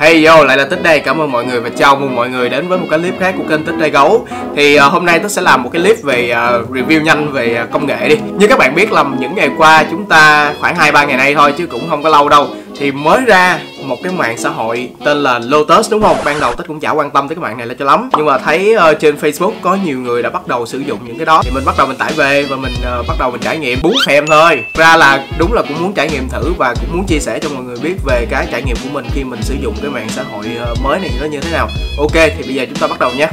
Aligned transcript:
Hey 0.00 0.24
yo, 0.24 0.44
lại 0.44 0.56
là 0.56 0.64
Tích 0.64 0.82
đây. 0.82 1.00
Cảm 1.00 1.20
ơn 1.20 1.32
mọi 1.32 1.44
người 1.44 1.60
và 1.60 1.70
chào 1.76 1.96
mừng 1.96 2.16
mọi 2.16 2.28
người 2.28 2.48
đến 2.48 2.68
với 2.68 2.78
một 2.78 2.86
cái 2.90 2.98
clip 2.98 3.14
khác 3.20 3.34
của 3.38 3.44
kênh 3.48 3.64
Tích 3.64 3.78
Đây 3.78 3.90
Gấu. 3.90 4.26
Thì 4.56 4.76
uh, 4.76 4.82
hôm 4.82 5.04
nay 5.04 5.18
Tích 5.18 5.30
sẽ 5.30 5.42
làm 5.42 5.62
một 5.62 5.70
cái 5.72 5.82
clip 5.82 6.02
về 6.02 6.32
uh, 6.32 6.70
review 6.70 7.02
nhanh 7.02 7.32
về 7.32 7.60
uh, 7.62 7.70
công 7.70 7.86
nghệ 7.86 8.08
đi. 8.08 8.16
Như 8.38 8.46
các 8.46 8.58
bạn 8.58 8.74
biết 8.74 8.92
là 8.92 9.04
những 9.18 9.34
ngày 9.34 9.50
qua 9.56 9.84
chúng 9.90 10.06
ta 10.06 10.54
khoảng 10.60 10.76
2 10.76 10.92
3 10.92 11.04
ngày 11.04 11.16
nay 11.16 11.34
thôi 11.34 11.54
chứ 11.58 11.66
cũng 11.66 11.88
không 11.88 12.02
có 12.02 12.08
lâu 12.08 12.28
đâu 12.28 12.48
thì 12.78 12.92
mới 12.92 13.20
ra 13.26 13.58
một 13.90 14.02
cái 14.02 14.12
mạng 14.12 14.38
xã 14.38 14.48
hội 14.48 14.90
tên 15.04 15.22
là 15.22 15.38
Lotus 15.38 15.90
đúng 15.90 16.02
không? 16.02 16.16
Ban 16.24 16.40
đầu 16.40 16.54
tết 16.54 16.66
cũng 16.66 16.80
chả 16.80 16.90
quan 16.90 17.10
tâm 17.10 17.28
tới 17.28 17.36
cái 17.36 17.42
mạng 17.42 17.58
này 17.58 17.66
là 17.66 17.74
cho 17.78 17.84
lắm. 17.84 18.10
Nhưng 18.16 18.26
mà 18.26 18.38
thấy 18.38 18.76
uh, 18.76 19.00
trên 19.00 19.16
Facebook 19.16 19.52
có 19.62 19.74
nhiều 19.84 19.98
người 19.98 20.22
đã 20.22 20.30
bắt 20.30 20.46
đầu 20.46 20.66
sử 20.66 20.78
dụng 20.78 20.98
những 21.06 21.16
cái 21.16 21.26
đó. 21.26 21.42
Thì 21.44 21.50
mình 21.54 21.64
bắt 21.64 21.74
đầu 21.78 21.86
mình 21.86 21.96
tải 21.96 22.12
về 22.12 22.46
và 22.50 22.56
mình 22.56 22.72
uh, 23.00 23.06
bắt 23.08 23.14
đầu 23.18 23.30
mình 23.30 23.40
trải 23.40 23.58
nghiệm 23.58 23.78
bú 23.82 23.92
phèm 24.06 24.26
thôi. 24.26 24.64
Ra 24.74 24.96
là 24.96 25.26
đúng 25.38 25.52
là 25.52 25.62
cũng 25.62 25.82
muốn 25.82 25.92
trải 25.92 26.10
nghiệm 26.10 26.28
thử 26.28 26.52
và 26.58 26.74
cũng 26.74 26.96
muốn 26.96 27.06
chia 27.06 27.18
sẻ 27.18 27.38
cho 27.38 27.48
mọi 27.48 27.62
người 27.62 27.76
biết 27.82 27.94
về 28.04 28.26
cái 28.30 28.46
trải 28.50 28.62
nghiệm 28.62 28.76
của 28.82 28.88
mình 28.92 29.04
khi 29.12 29.24
mình 29.24 29.42
sử 29.42 29.54
dụng 29.62 29.74
cái 29.82 29.90
mạng 29.90 30.08
xã 30.08 30.22
hội 30.22 30.46
uh, 30.72 30.78
mới 30.82 31.00
này 31.00 31.10
nó 31.20 31.26
như 31.26 31.40
thế 31.40 31.50
nào. 31.52 31.68
Ok 31.98 32.14
thì 32.14 32.42
bây 32.42 32.54
giờ 32.54 32.64
chúng 32.68 32.78
ta 32.78 32.86
bắt 32.86 32.98
đầu 32.98 33.10
nhé 33.16 33.28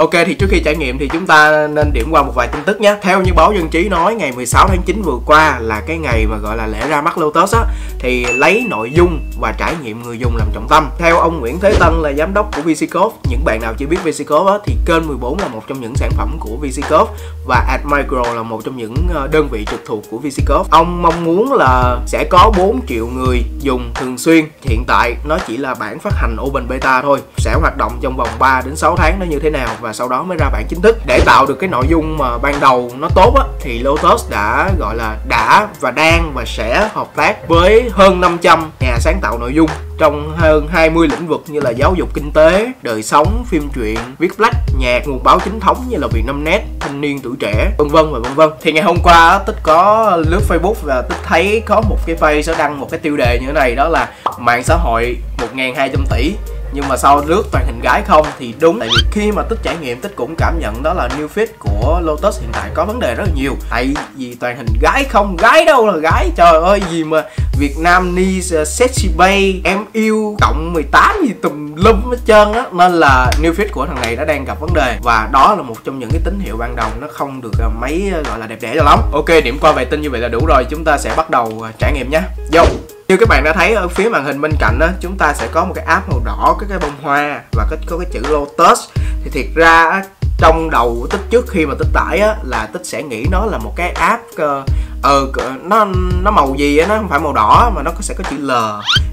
Ok, 0.00 0.10
thì 0.26 0.34
trước 0.34 0.46
khi 0.50 0.60
trải 0.60 0.76
nghiệm 0.76 0.98
thì 0.98 1.08
chúng 1.08 1.26
ta 1.26 1.66
nên 1.66 1.92
điểm 1.92 2.08
qua 2.10 2.22
một 2.22 2.32
vài 2.34 2.48
tin 2.48 2.62
tức 2.64 2.80
nhé. 2.80 2.96
Theo 3.02 3.22
như 3.22 3.32
báo 3.36 3.52
Dân 3.52 3.68
Trí 3.68 3.88
nói, 3.88 4.14
ngày 4.14 4.32
16 4.32 4.68
tháng 4.68 4.82
9 4.86 5.02
vừa 5.02 5.18
qua 5.26 5.58
là 5.60 5.80
cái 5.86 5.98
ngày 5.98 6.26
mà 6.26 6.36
gọi 6.36 6.56
là 6.56 6.66
lễ 6.66 6.88
ra 6.88 7.00
mắt 7.00 7.18
Lotus 7.18 7.54
á 7.54 7.60
thì 8.00 8.24
lấy 8.24 8.66
nội 8.68 8.90
dung 8.94 9.20
và 9.40 9.52
trải 9.52 9.74
nghiệm 9.82 10.02
người 10.02 10.18
dùng 10.18 10.36
làm 10.36 10.48
trọng 10.52 10.68
tâm. 10.68 10.90
Theo 10.98 11.16
ông 11.16 11.40
Nguyễn 11.40 11.60
Thế 11.60 11.74
Tân 11.80 11.94
là 12.02 12.12
giám 12.12 12.34
đốc 12.34 12.56
của 12.56 12.62
VCCode 12.62 13.16
Những 13.28 13.44
bạn 13.44 13.60
nào 13.62 13.74
chưa 13.78 13.86
biết 13.86 13.96
VCCode 14.04 14.52
á, 14.52 14.58
thì 14.64 14.76
kênh 14.86 15.06
14 15.06 15.38
là 15.38 15.48
một 15.48 15.62
trong 15.66 15.80
những 15.80 15.94
sản 15.96 16.10
phẩm 16.16 16.36
của 16.40 16.56
VCCode 16.56 17.12
Và 17.46 17.66
AdMicro 17.68 18.34
là 18.34 18.42
một 18.42 18.64
trong 18.64 18.76
những 18.76 18.94
ờ, 19.14 19.28
đơn 19.32 19.48
vị 19.50 19.64
trực 19.70 19.82
thuộc 19.86 20.04
của 20.10 20.18
VCCode 20.18 20.68
Ông 20.70 21.02
mong 21.02 21.24
muốn 21.24 21.52
là 21.52 21.98
sẽ 22.06 22.24
có 22.30 22.52
4 22.58 22.80
triệu 22.86 23.06
người 23.06 23.42
dùng 23.60 23.90
thường 23.94 24.18
xuyên. 24.18 24.44
Hiện 24.62 24.84
tại 24.86 25.14
nó 25.24 25.38
chỉ 25.46 25.56
là 25.56 25.74
bản 25.74 25.98
phát 25.98 26.12
hành 26.14 26.36
Open 26.40 26.68
Beta 26.68 27.02
thôi, 27.02 27.20
Sẽ 27.36 27.54
hoạt 27.60 27.76
động 27.76 27.98
trong 28.00 28.16
vòng 28.16 28.28
3 28.38 28.62
đến 28.64 28.76
6 28.76 28.96
tháng 28.96 29.18
nó 29.20 29.26
như 29.26 29.38
thế 29.38 29.50
nào 29.50 29.68
và 29.80 29.90
và 29.90 29.94
sau 29.94 30.08
đó 30.08 30.22
mới 30.22 30.36
ra 30.38 30.50
bản 30.50 30.66
chính 30.68 30.80
thức. 30.80 30.98
Để 31.06 31.20
tạo 31.26 31.46
được 31.46 31.54
cái 31.60 31.70
nội 31.70 31.86
dung 31.88 32.18
mà 32.18 32.38
ban 32.38 32.60
đầu 32.60 32.90
nó 32.98 33.08
tốt 33.14 33.34
á, 33.36 33.44
thì 33.60 33.78
Lotus 33.78 34.30
đã, 34.30 34.70
gọi 34.78 34.96
là, 34.96 35.16
đã 35.28 35.68
và 35.80 35.90
đang 35.90 36.32
và 36.34 36.44
sẽ 36.46 36.88
hợp 36.92 37.08
tác 37.16 37.48
với 37.48 37.89
hơn 37.92 38.20
500 38.20 38.70
nhà 38.80 38.98
sáng 39.00 39.18
tạo 39.22 39.38
nội 39.38 39.54
dung 39.54 39.70
trong 39.98 40.36
hơn 40.36 40.68
20 40.68 41.08
lĩnh 41.08 41.26
vực 41.26 41.44
như 41.48 41.60
là 41.60 41.70
giáo 41.70 41.94
dục 41.94 42.08
kinh 42.14 42.32
tế, 42.32 42.72
đời 42.82 43.02
sống, 43.02 43.44
phim 43.46 43.68
truyện, 43.74 43.98
viết 44.18 44.40
lách, 44.40 44.56
nhạc, 44.78 45.02
nguồn 45.06 45.24
báo 45.24 45.38
chính 45.44 45.60
thống 45.60 45.84
như 45.88 45.96
là 45.96 46.06
Vietnamnet, 46.12 46.62
thanh 46.80 47.00
niên 47.00 47.20
tuổi 47.20 47.32
trẻ, 47.40 47.72
vân 47.78 47.88
vân 47.88 48.12
và 48.12 48.18
vân 48.18 48.34
vân. 48.34 48.50
Thì 48.60 48.72
ngày 48.72 48.82
hôm 48.82 48.96
qua 49.02 49.40
tích 49.46 49.56
có 49.62 50.16
lướt 50.28 50.40
Facebook 50.48 50.74
và 50.82 51.02
tích 51.02 51.18
thấy 51.22 51.62
có 51.66 51.80
một 51.80 51.98
cái 52.06 52.16
page 52.16 52.42
sẽ 52.42 52.54
đăng 52.58 52.80
một 52.80 52.90
cái 52.90 53.00
tiêu 53.00 53.16
đề 53.16 53.38
như 53.40 53.46
thế 53.46 53.52
này 53.52 53.74
đó 53.74 53.88
là 53.88 54.08
mạng 54.38 54.62
xã 54.62 54.74
hội 54.74 55.16
1.200 55.54 55.88
tỷ 56.10 56.32
nhưng 56.72 56.88
mà 56.88 56.96
sau 56.96 57.22
lướt 57.26 57.42
toàn 57.52 57.66
hình 57.66 57.80
gái 57.82 58.02
không 58.06 58.26
thì 58.38 58.54
đúng. 58.60 58.78
Tại 58.80 58.88
vì 58.88 59.08
khi 59.12 59.32
mà 59.32 59.42
tích 59.42 59.58
trải 59.62 59.76
nghiệm, 59.80 60.00
tích 60.00 60.16
cũng 60.16 60.34
cảm 60.38 60.58
nhận 60.58 60.82
đó 60.82 60.94
là 60.94 61.08
new 61.18 61.28
fit 61.28 61.46
của 61.58 62.00
lotus 62.04 62.40
hiện 62.40 62.50
tại 62.52 62.70
có 62.74 62.84
vấn 62.84 62.98
đề 63.00 63.14
rất 63.14 63.24
là 63.26 63.32
nhiều. 63.34 63.56
Tại 63.70 63.94
vì 64.16 64.36
toàn 64.40 64.56
hình 64.56 64.66
gái 64.80 65.04
không 65.04 65.36
gái 65.36 65.64
đâu 65.64 65.86
là 65.86 65.96
gái. 65.96 66.30
Trời 66.36 66.60
ơi, 66.62 66.82
gì 66.90 67.04
mà 67.04 67.24
việt 67.58 67.78
nam 67.78 68.14
ni 68.14 68.38
uh, 68.38 68.68
sexy 68.68 69.08
bay, 69.16 69.60
em 69.64 69.84
yêu, 69.92 70.36
cộng 70.40 70.72
18 70.72 71.16
gì 71.26 71.32
tùm 71.42 71.74
lum 71.74 72.10
hết 72.10 72.18
trơn 72.26 72.52
á. 72.52 72.64
Nên 72.72 72.92
là 72.92 73.30
new 73.42 73.52
fit 73.52 73.68
của 73.72 73.86
thằng 73.86 74.00
này 74.02 74.16
nó 74.16 74.24
đang 74.24 74.44
gặp 74.44 74.60
vấn 74.60 74.74
đề. 74.74 74.98
Và 75.02 75.28
đó 75.32 75.54
là 75.56 75.62
một 75.62 75.76
trong 75.84 75.98
những 75.98 76.10
cái 76.10 76.20
tín 76.24 76.40
hiệu 76.40 76.56
ban 76.56 76.76
đầu 76.76 76.88
nó 77.00 77.06
không 77.10 77.40
được 77.40 77.52
uh, 77.66 77.72
mấy 77.80 78.12
uh, 78.20 78.26
gọi 78.26 78.38
là 78.38 78.46
đẹp 78.46 78.58
đẽ 78.60 78.72
cho 78.76 78.82
lắm. 78.82 78.98
Ok, 79.12 79.28
điểm 79.44 79.58
qua 79.60 79.72
về 79.72 79.84
tin 79.84 80.02
như 80.02 80.10
vậy 80.10 80.20
là 80.20 80.28
đủ 80.28 80.46
rồi. 80.46 80.64
Chúng 80.70 80.84
ta 80.84 80.98
sẽ 80.98 81.14
bắt 81.16 81.30
đầu 81.30 81.66
trải 81.78 81.92
nghiệm 81.92 82.10
nhé. 82.10 82.20
Vô 82.52 82.64
như 83.10 83.16
các 83.16 83.28
bạn 83.28 83.44
đã 83.44 83.52
thấy 83.52 83.72
ở 83.72 83.88
phía 83.88 84.08
màn 84.08 84.24
hình 84.24 84.40
bên 84.40 84.52
cạnh 84.58 84.78
đó 84.78 84.88
chúng 85.00 85.16
ta 85.18 85.34
sẽ 85.34 85.48
có 85.52 85.64
một 85.64 85.72
cái 85.76 85.84
app 85.84 86.08
màu 86.08 86.20
đỏ 86.24 86.56
có 86.60 86.66
cái 86.68 86.78
bông 86.78 86.94
hoa 87.02 87.42
và 87.52 87.66
có, 87.70 87.76
có 87.86 87.98
cái 87.98 88.06
chữ 88.12 88.20
Lotus. 88.28 88.78
Thì 89.24 89.30
thiệt 89.30 89.46
ra 89.54 90.02
trong 90.38 90.70
đầu 90.70 91.06
tích 91.10 91.20
trước 91.30 91.44
khi 91.48 91.66
mà 91.66 91.74
tích 91.78 91.88
tải 91.92 92.18
á 92.18 92.36
là 92.42 92.68
tích 92.72 92.86
sẽ 92.86 93.02
nghĩ 93.02 93.26
nó 93.30 93.46
là 93.46 93.58
một 93.58 93.72
cái 93.76 93.90
app 93.90 94.22
ờ 94.36 94.64
uh, 95.22 95.28
uh, 95.28 95.64
nó 95.64 95.86
nó 96.22 96.30
màu 96.30 96.54
gì 96.58 96.78
á 96.78 96.86
nó 96.88 96.96
không 96.96 97.08
phải 97.08 97.20
màu 97.20 97.32
đỏ 97.32 97.72
mà 97.74 97.82
nó 97.82 97.90
sẽ 98.00 98.14
có 98.18 98.24
chữ 98.30 98.36
L. 98.36 98.50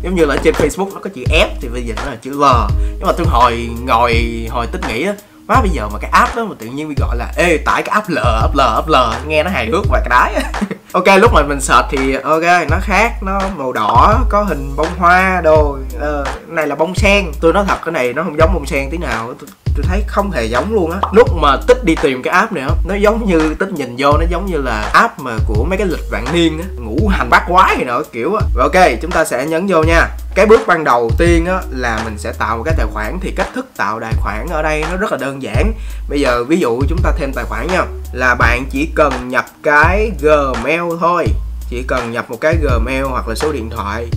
Giống 0.01 0.15
như 0.15 0.25
là 0.25 0.35
ở 0.35 0.37
trên 0.43 0.53
Facebook 0.53 0.93
nó 0.93 0.99
có 1.03 1.09
chữ 1.15 1.23
F 1.29 1.47
thì 1.61 1.67
bây 1.67 1.83
giờ 1.83 1.93
nó 1.97 2.11
là 2.11 2.17
chữ 2.21 2.31
L. 2.31 2.43
Nhưng 2.79 3.07
mà 3.07 3.13
tôi 3.17 3.27
hồi 3.29 3.69
ngồi 3.85 4.47
hồi 4.51 4.67
tích 4.67 4.81
nghĩ 4.87 5.03
á 5.03 5.13
má 5.47 5.55
bây 5.61 5.69
giờ 5.69 5.89
mà 5.93 5.99
cái 5.99 6.11
app 6.11 6.35
đó 6.35 6.45
mà 6.45 6.55
tự 6.59 6.65
nhiên 6.65 6.89
bị 6.89 6.95
gọi 6.99 7.17
là 7.17 7.31
ê 7.37 7.57
tải 7.57 7.83
cái 7.83 7.93
app 7.93 8.09
L 8.09 8.17
app 8.17 8.55
L 8.55 8.61
app 8.61 8.87
L 8.87 8.95
nghe 9.27 9.43
nó 9.43 9.49
hài 9.49 9.67
hước 9.67 9.85
và 9.89 9.99
cái 9.99 10.09
đái 10.09 10.43
ok 10.91 11.05
lúc 11.19 11.33
mà 11.33 11.43
mình 11.43 11.61
search 11.61 11.87
thì 11.91 12.13
ok 12.23 12.69
nó 12.69 12.77
khác 12.81 13.23
nó 13.23 13.39
màu 13.57 13.71
đỏ 13.71 14.19
có 14.29 14.43
hình 14.43 14.75
bông 14.75 14.87
hoa 14.97 15.41
đồ. 15.43 15.77
Uh, 15.97 16.27
này 16.47 16.67
là 16.67 16.75
bông 16.75 16.95
sen. 16.95 17.25
Tôi 17.41 17.53
nói 17.53 17.65
thật 17.67 17.77
cái 17.85 17.91
này 17.91 18.13
nó 18.13 18.23
không 18.23 18.37
giống 18.37 18.53
bông 18.53 18.65
sen 18.65 18.89
tí 18.91 18.97
nào. 18.97 19.33
Tôi, 19.39 19.49
tôi 19.75 19.85
thấy 19.87 20.03
không 20.07 20.31
hề 20.31 20.45
giống 20.45 20.73
luôn 20.73 20.91
á. 20.91 20.99
Lúc 21.11 21.29
mà 21.35 21.57
tích 21.67 21.83
đi 21.83 21.95
tìm 22.01 22.23
cái 22.23 22.33
app 22.33 22.51
này 22.51 22.63
á 22.63 22.69
nó 22.87 22.95
giống 22.95 23.25
như 23.25 23.55
tích 23.59 23.71
nhìn 23.71 23.95
vô 23.97 24.17
nó 24.17 24.25
giống 24.29 24.45
như 24.45 24.57
là 24.57 24.89
app 24.93 25.19
mà 25.19 25.31
của 25.47 25.65
mấy 25.69 25.77
cái 25.77 25.87
lịch 25.87 26.11
vạn 26.11 26.25
niên 26.33 26.59
á. 26.59 26.65
Ngũ 26.77 27.07
hành 27.07 27.29
bát 27.29 27.43
quái 27.47 27.75
gì 27.77 27.83
nữa 27.83 28.03
kiểu 28.11 28.35
á. 28.35 28.41
Rồi 28.55 28.69
ok 28.73 28.85
chúng 29.01 29.11
ta 29.11 29.25
sẽ 29.25 29.45
nhấn 29.45 29.67
vô 29.67 29.83
nha. 29.83 30.07
Cái 30.35 30.45
bước 30.45 30.61
ban 30.67 30.83
đầu 30.83 31.11
tiên 31.17 31.45
á 31.45 31.61
là 31.69 32.01
mình 32.05 32.17
sẽ 32.17 32.33
tạo 32.39 32.57
một 32.57 32.63
cái 32.63 32.73
tài 32.77 32.87
khoản. 32.93 33.17
Thì 33.21 33.33
cách 33.35 33.47
thức 33.55 33.65
tạo 33.77 33.99
tài 33.99 34.13
khoản 34.21 34.47
ở 34.51 34.61
đây 34.61 34.83
nó 34.91 34.97
rất 34.97 35.11
là 35.11 35.17
đơn 35.17 35.43
giản. 35.43 35.73
Bây 36.09 36.21
giờ 36.21 36.43
ví 36.43 36.59
dụ 36.59 36.81
chúng 36.89 36.99
ta 37.03 37.11
thêm 37.17 37.31
tài 37.33 37.45
khoản 37.45 37.67
nha 37.67 37.83
là 38.11 38.35
bạn 38.35 38.65
chỉ 38.71 38.89
cần 38.95 39.29
nhập 39.29 39.45
cái 39.63 40.11
gmail 40.21 40.81
thôi. 40.99 41.25
Chỉ 41.69 41.83
cần 41.87 42.11
nhập 42.11 42.29
một 42.29 42.41
cái 42.41 42.55
gmail 42.61 43.03
hoặc 43.03 43.27
là 43.27 43.35
số 43.35 43.51
điện 43.51 43.69
thoại 43.69 44.07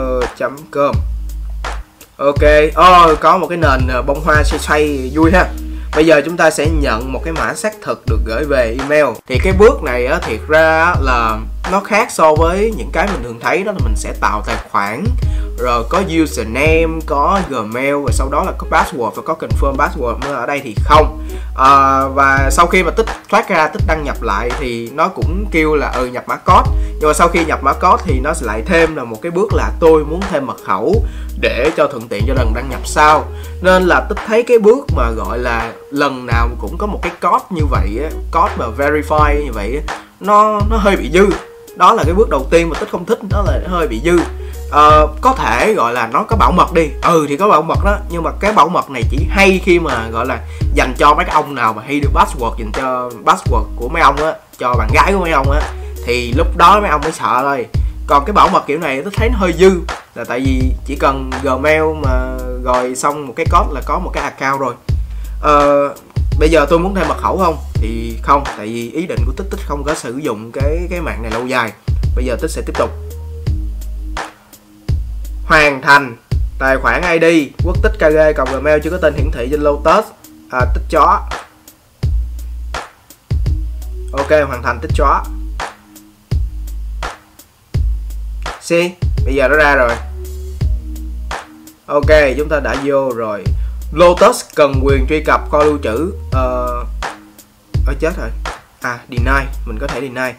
uh, 0.00 0.24
com. 0.70 0.94
Ok 2.16 2.42
oh, 2.68 3.20
có 3.20 3.38
một 3.38 3.46
cái 3.46 3.58
nền 3.58 3.88
ờ, 3.88 4.02
bông 4.02 4.20
hoa 4.24 4.42
xoay 4.44 4.58
xoay 4.58 5.10
vui 5.14 5.30
ha. 5.32 5.48
Bây 5.94 6.06
giờ 6.06 6.20
chúng 6.24 6.36
ta 6.36 6.50
sẽ 6.50 6.66
nhận 6.80 7.12
một 7.12 7.20
cái 7.24 7.32
mã 7.32 7.54
xác 7.54 7.74
thực 7.82 8.02
được 8.06 8.18
gửi 8.24 8.44
về 8.44 8.76
email. 8.80 9.06
Thì 9.26 9.38
cái 9.44 9.52
bước 9.52 9.82
này 9.82 10.06
á 10.06 10.18
thiệt 10.18 10.40
ra 10.48 10.94
là 11.00 11.38
nó 11.72 11.80
khác 11.80 12.08
so 12.10 12.34
với 12.34 12.72
những 12.76 12.90
cái 12.92 13.08
mình 13.12 13.22
thường 13.22 13.40
thấy 13.42 13.62
đó 13.62 13.72
là 13.72 13.78
mình 13.84 13.96
sẽ 13.96 14.14
tạo 14.20 14.42
tài 14.46 14.56
khoản 14.70 15.04
rồi 15.58 15.84
có 15.88 16.02
username 16.22 17.00
có 17.06 17.40
gmail 17.48 17.94
và 17.94 18.12
sau 18.12 18.28
đó 18.28 18.44
là 18.44 18.52
có 18.58 18.66
password 18.70 19.10
và 19.10 19.22
có 19.22 19.36
confirm 19.40 19.76
password 19.76 20.16
nhưng 20.22 20.32
ở 20.32 20.46
đây 20.46 20.60
thì 20.64 20.74
không. 20.84 21.22
À, 21.56 22.02
và 22.08 22.48
sau 22.52 22.66
khi 22.66 22.82
mà 22.82 22.90
tích 22.90 23.06
thoát 23.30 23.48
ra 23.48 23.68
tích 23.68 23.82
đăng 23.86 24.04
nhập 24.04 24.22
lại 24.22 24.50
thì 24.58 24.90
nó 24.94 25.08
cũng 25.08 25.44
kêu 25.50 25.74
là 25.74 25.90
ừ 25.90 26.06
nhập 26.06 26.24
mã 26.26 26.36
code. 26.36 26.70
Nhưng 27.00 27.08
mà 27.08 27.14
sau 27.14 27.28
khi 27.28 27.44
nhập 27.44 27.62
mã 27.62 27.72
code 27.72 28.02
thì 28.04 28.20
nó 28.20 28.34
sẽ 28.34 28.46
lại 28.46 28.62
thêm 28.66 28.96
là 28.96 29.04
một 29.04 29.22
cái 29.22 29.32
bước 29.32 29.54
là 29.54 29.70
tôi 29.80 30.04
muốn 30.04 30.20
thêm 30.30 30.46
mật 30.46 30.56
khẩu 30.66 30.94
để 31.40 31.70
cho 31.76 31.86
thuận 31.86 32.08
tiện 32.08 32.24
cho 32.26 32.34
lần 32.34 32.52
đăng 32.54 32.70
nhập 32.70 32.80
sau. 32.84 33.24
Nên 33.62 33.82
là 33.82 34.00
tích 34.08 34.18
thấy 34.26 34.42
cái 34.42 34.58
bước 34.58 34.86
mà 34.96 35.10
gọi 35.10 35.38
là 35.38 35.72
lần 35.90 36.26
nào 36.26 36.48
cũng 36.60 36.78
có 36.78 36.86
một 36.86 36.98
cái 37.02 37.12
code 37.22 37.44
như 37.50 37.62
vậy 37.70 37.98
á 38.02 38.10
code 38.32 38.54
mà 38.58 38.66
verify 38.78 39.44
như 39.44 39.52
vậy 39.52 39.82
á 39.88 39.96
nó 40.20 40.60
nó 40.70 40.76
hơi 40.76 40.96
bị 40.96 41.10
dư. 41.12 41.26
Đó 41.76 41.92
là 41.92 42.04
cái 42.04 42.14
bước 42.14 42.30
đầu 42.30 42.46
tiên 42.50 42.68
mà 42.68 42.78
tích 42.80 42.88
không 42.92 43.04
thích 43.04 43.18
đó 43.30 43.44
là 43.46 43.60
hơi 43.66 43.88
bị 43.88 44.00
dư 44.04 44.18
uh, 44.68 45.20
có 45.20 45.34
thể 45.38 45.74
gọi 45.74 45.92
là 45.92 46.06
nó 46.06 46.22
có 46.28 46.36
bảo 46.36 46.52
mật 46.52 46.72
đi. 46.72 46.88
Ừ 47.02 47.26
thì 47.28 47.36
có 47.36 47.48
bảo 47.48 47.62
mật 47.62 47.84
đó. 47.84 47.98
Nhưng 48.10 48.22
mà 48.22 48.30
cái 48.40 48.52
bảo 48.52 48.68
mật 48.68 48.90
này 48.90 49.02
chỉ 49.10 49.26
hay 49.30 49.60
khi 49.64 49.80
mà 49.80 50.08
gọi 50.12 50.26
là 50.26 50.40
dành 50.74 50.94
cho 50.98 51.14
mấy 51.14 51.24
cái 51.24 51.34
ông 51.34 51.54
nào 51.54 51.72
mà 51.72 51.82
hay 51.86 52.00
được 52.00 52.10
password 52.14 52.54
dành 52.58 52.72
cho 52.72 53.10
password 53.24 53.64
của 53.76 53.88
mấy 53.88 54.02
ông 54.02 54.16
á 54.16 54.32
cho 54.58 54.74
bạn 54.74 54.88
gái 54.92 55.12
của 55.12 55.20
mấy 55.20 55.32
ông 55.32 55.50
á 55.50 55.60
thì 56.06 56.32
lúc 56.36 56.56
đó 56.56 56.80
mấy 56.80 56.90
ông 56.90 57.00
mới 57.00 57.12
sợ 57.12 57.40
thôi. 57.42 57.66
Còn 58.06 58.24
cái 58.24 58.32
bảo 58.32 58.48
mật 58.48 58.66
kiểu 58.66 58.78
này 58.78 59.02
tôi 59.02 59.12
thấy 59.16 59.28
nó 59.28 59.38
hơi 59.38 59.52
dư 59.52 59.80
là 60.14 60.24
tại 60.24 60.40
vì 60.40 60.62
chỉ 60.86 60.96
cần 60.96 61.30
gmail 61.42 61.82
mà 62.02 62.36
rồi 62.64 62.96
xong 62.96 63.26
một 63.26 63.32
cái 63.36 63.46
code 63.46 63.74
là 63.74 63.80
có 63.86 63.98
một 63.98 64.10
cái 64.14 64.22
account 64.22 64.60
rồi. 64.60 64.74
Uh, 65.44 65.96
bây 66.38 66.48
giờ 66.48 66.66
tôi 66.70 66.78
muốn 66.78 66.94
thêm 66.94 67.08
mật 67.08 67.18
khẩu 67.22 67.38
không? 67.38 67.56
Thì 67.74 68.18
không 68.22 68.44
tại 68.56 68.66
vì 68.66 68.90
ý 68.90 69.06
định 69.06 69.20
của 69.26 69.32
tích 69.36 69.46
tích 69.50 69.60
không 69.66 69.84
có 69.84 69.94
sử 69.94 70.18
dụng 70.18 70.50
cái 70.52 70.86
cái 70.90 71.00
mạng 71.00 71.22
này 71.22 71.30
lâu 71.30 71.46
dài. 71.46 71.72
Bây 72.16 72.24
giờ 72.24 72.36
tích 72.40 72.50
sẽ 72.50 72.62
tiếp 72.66 72.72
tục 72.78 72.90
hoàn 75.46 75.82
thành 75.82 76.16
tài 76.58 76.76
khoản 76.76 77.20
ID 77.20 77.48
quốc 77.64 77.76
tích 77.82 77.92
kg 77.98 78.36
cộng 78.36 78.52
gmail 78.52 78.80
chưa 78.84 78.90
có 78.90 78.98
tên 79.02 79.14
hiển 79.14 79.30
thị 79.30 79.48
trên 79.50 79.60
Lotus. 79.60 80.04
À, 80.50 80.60
tích 80.74 80.82
chó. 80.90 81.28
Ok 84.12 84.30
hoàn 84.48 84.62
thành 84.62 84.78
tích 84.80 84.90
chó. 84.94 85.24
See 88.60 88.90
bây 89.24 89.34
giờ 89.34 89.48
nó 89.48 89.56
ra 89.56 89.74
rồi. 89.74 89.92
Ok 91.86 92.10
chúng 92.36 92.48
ta 92.48 92.60
đã 92.60 92.76
vô 92.84 93.12
rồi. 93.16 93.44
Lotus 93.92 94.44
cần 94.54 94.80
quyền 94.84 95.06
truy 95.08 95.22
cập 95.26 95.50
kho 95.50 95.64
lưu 95.64 95.78
trữ 95.82 96.12
ờ 96.32 96.84
uh, 97.90 98.00
chết 98.00 98.12
rồi. 98.16 98.30
À 98.80 98.98
deny 99.10 99.46
mình 99.66 99.78
có 99.80 99.86
thể 99.86 100.00
deny 100.00 100.32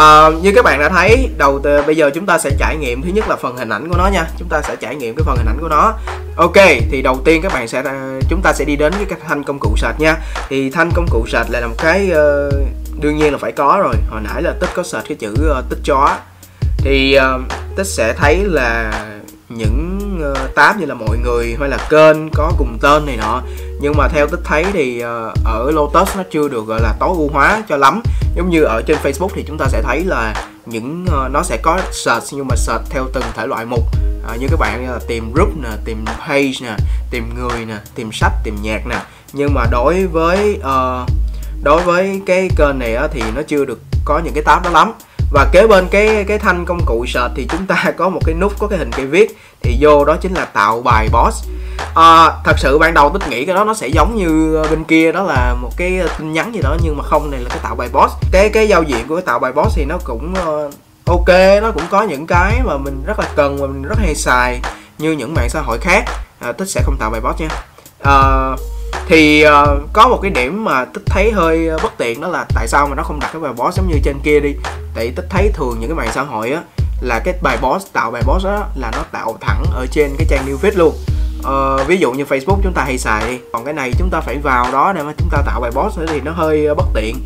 à, 0.00 0.30
như 0.42 0.52
các 0.54 0.64
bạn 0.64 0.80
đã 0.80 0.88
thấy 0.88 1.28
đầu 1.38 1.60
từ, 1.62 1.82
bây 1.82 1.96
giờ 1.96 2.10
chúng 2.14 2.26
ta 2.26 2.38
sẽ 2.38 2.50
trải 2.58 2.76
nghiệm 2.76 3.02
thứ 3.02 3.10
nhất 3.10 3.28
là 3.28 3.36
phần 3.36 3.56
hình 3.56 3.68
ảnh 3.68 3.88
của 3.88 3.96
nó 3.96 4.06
nha. 4.12 4.26
Chúng 4.38 4.48
ta 4.48 4.62
sẽ 4.62 4.76
trải 4.76 4.94
nghiệm 4.96 5.14
cái 5.14 5.24
phần 5.24 5.36
hình 5.36 5.46
ảnh 5.46 5.58
của 5.60 5.68
nó. 5.68 5.92
Ok 6.36 6.56
thì 6.90 7.02
đầu 7.02 7.20
tiên 7.24 7.42
các 7.42 7.52
bạn 7.52 7.68
sẽ 7.68 7.82
ờ, 7.82 8.20
chúng 8.28 8.40
ta 8.42 8.52
sẽ 8.52 8.64
đi 8.64 8.76
đến 8.76 8.92
với 8.96 9.04
cái 9.04 9.18
thanh 9.28 9.44
công 9.44 9.58
cụ 9.58 9.74
sệt 9.76 10.00
nha. 10.00 10.16
Thì 10.48 10.70
thanh 10.70 10.90
công 10.94 11.06
cụ 11.10 11.24
sệt 11.32 11.50
là 11.50 11.66
một 11.66 11.74
cái 11.78 12.10
uh, 12.10 12.54
đương 13.00 13.16
nhiên 13.16 13.32
là 13.32 13.38
phải 13.38 13.52
có 13.52 13.80
rồi. 13.82 13.94
Hồi 14.10 14.20
nãy 14.24 14.42
là 14.42 14.52
tích 14.60 14.70
có 14.74 14.82
sệt 14.82 15.04
cái 15.08 15.16
chữ 15.20 15.34
uh, 15.58 15.64
tích 15.70 15.78
chó. 15.84 16.16
Thì 16.78 17.18
uh, 17.18 17.40
tích 17.76 17.86
sẽ 17.86 18.12
thấy 18.12 18.44
là 18.44 18.92
những 19.48 19.98
uh, 20.30 20.54
tab 20.54 20.76
như 20.76 20.86
là 20.86 20.94
mọi 20.94 21.18
người 21.18 21.56
hay 21.60 21.68
là 21.68 21.78
kênh 21.90 22.30
có 22.34 22.52
cùng 22.58 22.78
tên 22.80 23.06
này 23.06 23.16
nọ 23.16 23.42
nhưng 23.80 23.94
mà 23.96 24.08
theo 24.08 24.26
tích 24.26 24.40
thấy 24.44 24.64
thì 24.72 25.00
ờ, 25.00 25.32
ở 25.44 25.70
Lotus 25.70 26.16
nó 26.16 26.22
chưa 26.30 26.48
được 26.48 26.66
gọi 26.66 26.80
là 26.82 26.94
tối 27.00 27.08
ưu 27.08 27.28
hóa 27.32 27.62
cho 27.68 27.76
lắm. 27.76 28.02
Giống 28.36 28.50
như 28.50 28.62
ở 28.62 28.82
trên 28.86 28.98
Facebook 29.02 29.28
thì 29.34 29.44
chúng 29.48 29.58
ta 29.58 29.66
sẽ 29.68 29.82
thấy 29.82 30.04
là 30.04 30.46
những 30.66 31.06
ờ, 31.10 31.28
nó 31.32 31.42
sẽ 31.42 31.56
có 31.56 31.80
search 31.92 32.24
nhưng 32.32 32.46
mà 32.48 32.56
search 32.56 32.84
theo 32.90 33.06
từng 33.12 33.24
thể 33.36 33.46
loại 33.46 33.64
mục 33.64 33.80
à, 34.28 34.36
như 34.36 34.46
các 34.50 34.58
bạn 34.60 34.90
là 34.90 34.98
tìm 35.08 35.32
group 35.32 35.48
nè 35.62 35.68
tìm 35.84 36.04
page 36.28 36.52
nè 36.62 36.76
tìm 37.10 37.34
người 37.34 37.64
nè 37.64 37.76
tìm 37.94 38.12
sách 38.12 38.32
tìm 38.44 38.56
nhạc 38.62 38.86
nè. 38.86 39.02
Nhưng 39.32 39.54
mà 39.54 39.66
đối 39.70 40.06
với 40.06 40.58
uh, 40.58 41.10
đối 41.62 41.82
với 41.82 42.22
cái 42.26 42.48
kênh 42.56 42.78
này 42.78 42.94
á, 42.94 43.08
thì 43.12 43.22
nó 43.34 43.42
chưa 43.42 43.64
được 43.64 43.80
có 44.04 44.18
những 44.24 44.34
cái 44.34 44.42
tab 44.42 44.64
đó 44.64 44.70
lắm 44.70 44.92
và 45.30 45.48
kế 45.52 45.66
bên 45.66 45.88
cái 45.88 46.24
cái 46.28 46.38
thanh 46.38 46.64
công 46.64 46.80
cụ 46.86 47.06
sệt 47.08 47.30
thì 47.36 47.46
chúng 47.50 47.66
ta 47.66 47.84
có 47.96 48.08
một 48.08 48.20
cái 48.26 48.34
nút 48.34 48.52
có 48.58 48.66
cái 48.66 48.78
hình 48.78 48.90
cây 48.96 49.06
viết. 49.06 49.38
Thì 49.62 49.76
vô 49.80 50.04
đó 50.04 50.16
chính 50.20 50.34
là 50.34 50.44
tạo 50.44 50.82
bài 50.82 51.08
boss. 51.12 51.44
À, 51.94 52.30
thật 52.44 52.58
sự 52.58 52.78
ban 52.78 52.94
đầu 52.94 53.10
tích 53.10 53.28
nghĩ 53.28 53.44
cái 53.44 53.54
đó 53.54 53.64
nó 53.64 53.74
sẽ 53.74 53.88
giống 53.88 54.16
như 54.16 54.62
bên 54.70 54.84
kia 54.84 55.12
đó 55.12 55.22
là 55.22 55.54
một 55.62 55.70
cái 55.76 56.00
tin 56.18 56.32
nhắn 56.32 56.54
gì 56.54 56.60
đó 56.62 56.76
nhưng 56.82 56.96
mà 56.96 57.04
không 57.04 57.30
này 57.30 57.40
là 57.40 57.48
cái 57.48 57.58
tạo 57.62 57.74
bài 57.74 57.88
boss. 57.92 58.14
Cái 58.32 58.48
cái 58.48 58.68
giao 58.68 58.82
diện 58.82 59.08
của 59.08 59.16
cái 59.16 59.24
tạo 59.26 59.38
bài 59.38 59.52
boss 59.52 59.76
thì 59.76 59.84
nó 59.84 59.98
cũng 60.04 60.34
uh, 60.66 60.74
ok 61.06 61.28
nó 61.62 61.70
cũng 61.72 61.82
có 61.90 62.02
những 62.02 62.26
cái 62.26 62.60
mà 62.64 62.76
mình 62.76 63.02
rất 63.06 63.18
là 63.18 63.28
cần 63.36 63.56
và 63.60 63.66
mình 63.66 63.82
rất 63.82 63.98
hay 63.98 64.14
xài 64.14 64.60
như 64.98 65.12
những 65.12 65.34
mạng 65.34 65.48
xã 65.50 65.60
hội 65.60 65.78
khác. 65.78 66.04
À, 66.40 66.52
tích 66.52 66.68
sẽ 66.68 66.80
không 66.84 66.96
tạo 66.98 67.10
bài 67.10 67.20
boss 67.20 67.40
nha. 67.40 67.48
À, 68.02 68.50
thì 69.08 69.44
uh, 69.46 69.80
có 69.92 70.08
một 70.08 70.18
cái 70.22 70.30
điểm 70.30 70.64
mà 70.64 70.84
tích 70.84 71.02
thấy 71.06 71.32
hơi 71.32 71.68
ờ, 71.68 71.78
bất 71.82 71.92
tiện 71.98 72.20
đó 72.20 72.28
là 72.28 72.46
tại 72.54 72.68
sao 72.68 72.86
mà 72.86 72.94
nó 72.94 73.02
không 73.02 73.20
đặt 73.20 73.30
cái 73.32 73.42
bài 73.42 73.52
boss 73.52 73.76
giống 73.76 73.88
như 73.88 73.96
trên 74.04 74.16
kia 74.24 74.40
đi. 74.40 74.54
Tại 74.94 75.12
tích 75.16 75.26
thấy 75.30 75.50
thường 75.54 75.76
những 75.80 75.88
cái 75.90 75.96
mạng 75.96 76.10
xã 76.14 76.22
hội 76.22 76.50
á 76.50 76.62
là 77.00 77.20
cái 77.24 77.34
bài 77.42 77.58
boss 77.62 77.86
tạo 77.92 78.10
bài 78.10 78.22
boss 78.26 78.44
đó 78.44 78.66
là 78.74 78.90
nó 78.92 79.02
tạo 79.12 79.36
thẳng 79.40 79.64
ở 79.74 79.86
trên 79.90 80.10
cái 80.18 80.26
trang 80.30 80.46
new 80.46 80.56
feed 80.56 80.78
luôn 80.78 80.94
uh, 81.40 81.86
ví 81.86 81.96
dụ 81.96 82.12
như 82.12 82.24
Facebook 82.24 82.58
chúng 82.62 82.72
ta 82.72 82.84
hay 82.84 82.98
xài 82.98 83.30
đi 83.30 83.38
còn 83.52 83.64
cái 83.64 83.74
này 83.74 83.92
chúng 83.98 84.10
ta 84.10 84.20
phải 84.20 84.38
vào 84.42 84.72
đó 84.72 84.92
để 84.92 85.02
mà 85.02 85.12
chúng 85.18 85.28
ta 85.30 85.42
tạo 85.46 85.60
bài 85.60 85.70
post 85.70 85.98
thì 86.08 86.20
nó 86.20 86.32
hơi 86.32 86.66
ờ, 86.66 86.74
bất 86.74 86.86
tiện. 86.94 87.16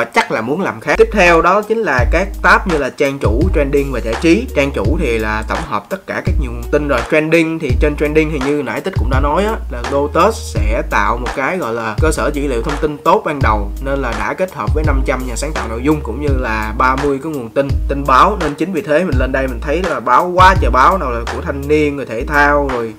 Uh, 0.00 0.08
chắc 0.14 0.32
là 0.32 0.40
muốn 0.40 0.60
làm 0.60 0.80
khác. 0.80 0.94
Tiếp 0.98 1.08
theo 1.12 1.42
đó 1.42 1.62
chính 1.62 1.78
là 1.78 2.04
các 2.12 2.28
tab 2.42 2.66
như 2.66 2.78
là 2.78 2.90
trang 2.90 3.18
chủ 3.18 3.42
trending 3.54 3.92
và 3.92 4.00
giải 4.00 4.14
trí. 4.20 4.46
Trang 4.56 4.70
chủ 4.74 4.98
thì 5.00 5.18
là 5.18 5.44
tổng 5.48 5.58
hợp 5.68 5.84
tất 5.88 6.06
cả 6.06 6.22
các 6.24 6.34
nguồn 6.40 6.62
tin. 6.72 6.88
Rồi 6.88 7.00
trending 7.10 7.58
thì 7.58 7.70
trên 7.80 7.96
trending 7.96 8.30
thì 8.32 8.38
như 8.46 8.62
nãy 8.62 8.80
tích 8.80 8.94
cũng 8.98 9.10
đã 9.10 9.20
nói 9.20 9.44
á 9.44 9.56
là 9.70 9.82
Lotus 9.90 10.54
sẽ 10.54 10.82
tạo 10.90 11.16
một 11.16 11.28
cái 11.36 11.58
gọi 11.58 11.74
là 11.74 11.96
cơ 12.00 12.10
sở 12.10 12.30
dữ 12.34 12.46
liệu 12.46 12.62
thông 12.62 12.76
tin 12.80 12.96
tốt 12.98 13.22
ban 13.24 13.38
đầu 13.42 13.70
nên 13.84 13.98
là 13.98 14.14
đã 14.18 14.34
kết 14.34 14.54
hợp 14.54 14.74
với 14.74 14.84
500 14.86 15.26
nhà 15.26 15.36
sáng 15.36 15.52
tạo 15.54 15.68
nội 15.68 15.82
dung 15.82 16.00
cũng 16.02 16.20
như 16.20 16.40
là 16.40 16.74
30 16.78 17.18
cái 17.22 17.32
nguồn 17.32 17.48
tin 17.48 17.68
tin 17.88 18.04
báo. 18.06 18.36
Nên 18.40 18.54
chính 18.54 18.72
vì 18.72 18.82
thế 18.82 19.04
mình 19.04 19.18
lên 19.18 19.32
đây 19.32 19.46
mình 19.46 19.60
thấy 19.60 19.82
là 19.82 20.00
báo 20.00 20.32
quá 20.34 20.54
trời 20.60 20.70
báo 20.70 20.98
nào 20.98 21.10
là 21.10 21.20
của 21.34 21.40
thanh 21.42 21.68
niên 21.68 21.96
rồi 21.96 22.06
thể 22.06 22.24
thao 22.26 22.68
rồi 22.72 22.94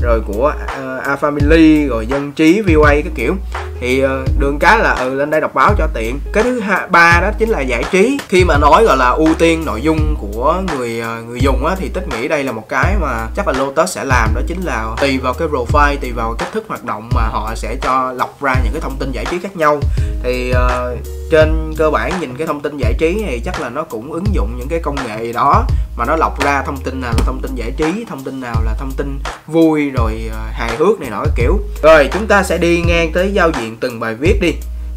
rồi 0.00 0.20
của 0.20 0.52
uh, 0.54 1.02
A 1.04 1.16
Family 1.20 1.88
rồi 1.88 2.06
dân 2.06 2.32
trí 2.32 2.60
VOA 2.60 2.90
cái 2.90 3.12
kiểu 3.14 3.34
thì 3.80 4.00
ờ, 4.00 4.24
đường 4.38 4.58
cái 4.58 4.78
là 4.78 4.92
ừ 4.92 5.14
lên 5.14 5.30
đây 5.30 5.40
đọc 5.40 5.54
báo 5.54 5.74
cho 5.78 5.86
tiện. 5.94 6.18
Cái 6.32 6.44
thứ 6.44 6.60
hai 6.60 6.88
ba 6.88 7.20
đó 7.22 7.30
chính 7.38 7.48
là 7.48 7.60
giải 7.60 7.84
trí. 7.90 8.18
Khi 8.28 8.44
mà 8.44 8.58
nói 8.58 8.84
gọi 8.84 8.96
là 8.96 9.08
ưu 9.08 9.34
tiên 9.38 9.64
nội 9.64 9.82
dung 9.82 10.16
của 10.20 10.62
người 10.76 11.00
ờ, 11.00 11.22
người 11.28 11.40
dùng 11.40 11.66
á 11.66 11.74
thì 11.78 11.88
tích 11.88 12.08
nghĩ 12.08 12.28
đây 12.28 12.44
là 12.44 12.52
một 12.52 12.68
cái 12.68 12.96
mà 13.00 13.26
chắc 13.36 13.48
là 13.48 13.52
Lotus 13.58 13.90
sẽ 13.90 14.04
làm 14.04 14.34
đó 14.34 14.40
chính 14.46 14.60
là 14.62 14.94
tùy 15.00 15.18
vào 15.18 15.34
cái 15.34 15.48
profile 15.48 15.96
tùy 16.00 16.12
vào 16.12 16.34
cách 16.38 16.48
thức 16.52 16.64
hoạt 16.68 16.84
động 16.84 17.08
mà 17.14 17.22
họ 17.22 17.52
sẽ 17.54 17.76
cho 17.82 18.12
lọc 18.12 18.42
ra 18.42 18.54
những 18.64 18.72
cái 18.72 18.80
thông 18.80 18.96
tin 18.98 19.12
giải 19.12 19.24
trí 19.30 19.38
khác 19.38 19.56
nhau. 19.56 19.80
Thì 20.22 20.52
uh, 20.52 20.98
trên 21.30 21.74
cơ 21.76 21.90
bản 21.90 22.12
nhìn 22.20 22.36
cái 22.36 22.46
thông 22.46 22.60
tin 22.60 22.76
giải 22.76 22.94
trí 22.98 23.24
thì 23.26 23.40
chắc 23.44 23.60
là 23.60 23.68
nó 23.68 23.82
cũng 23.82 24.12
ứng 24.12 24.24
dụng 24.32 24.56
những 24.58 24.68
cái 24.68 24.80
công 24.82 24.96
nghệ 25.06 25.24
gì 25.24 25.32
đó 25.32 25.64
mà 25.96 26.04
nó 26.04 26.16
lọc 26.16 26.40
ra 26.40 26.62
thông 26.62 26.76
tin 26.76 27.00
nào 27.00 27.12
là 27.16 27.22
thông 27.26 27.40
tin 27.42 27.54
giải 27.54 27.70
trí 27.76 28.04
thông 28.08 28.24
tin 28.24 28.40
nào 28.40 28.62
là 28.64 28.74
thông 28.78 28.92
tin 28.96 29.18
vui 29.46 29.90
rồi 29.90 30.30
uh, 30.30 30.52
hài 30.52 30.76
hước 30.76 31.00
này 31.00 31.10
nọ 31.10 31.24
kiểu. 31.36 31.58
Rồi 31.82 32.08
chúng 32.12 32.26
ta 32.26 32.42
sẽ 32.42 32.58
đi 32.58 32.82
ngang 32.86 33.12
tới 33.12 33.30
giao 33.32 33.50
diện 33.60 33.69
từng 33.76 34.00
bài 34.00 34.14
viết 34.14 34.38
đi. 34.40 34.52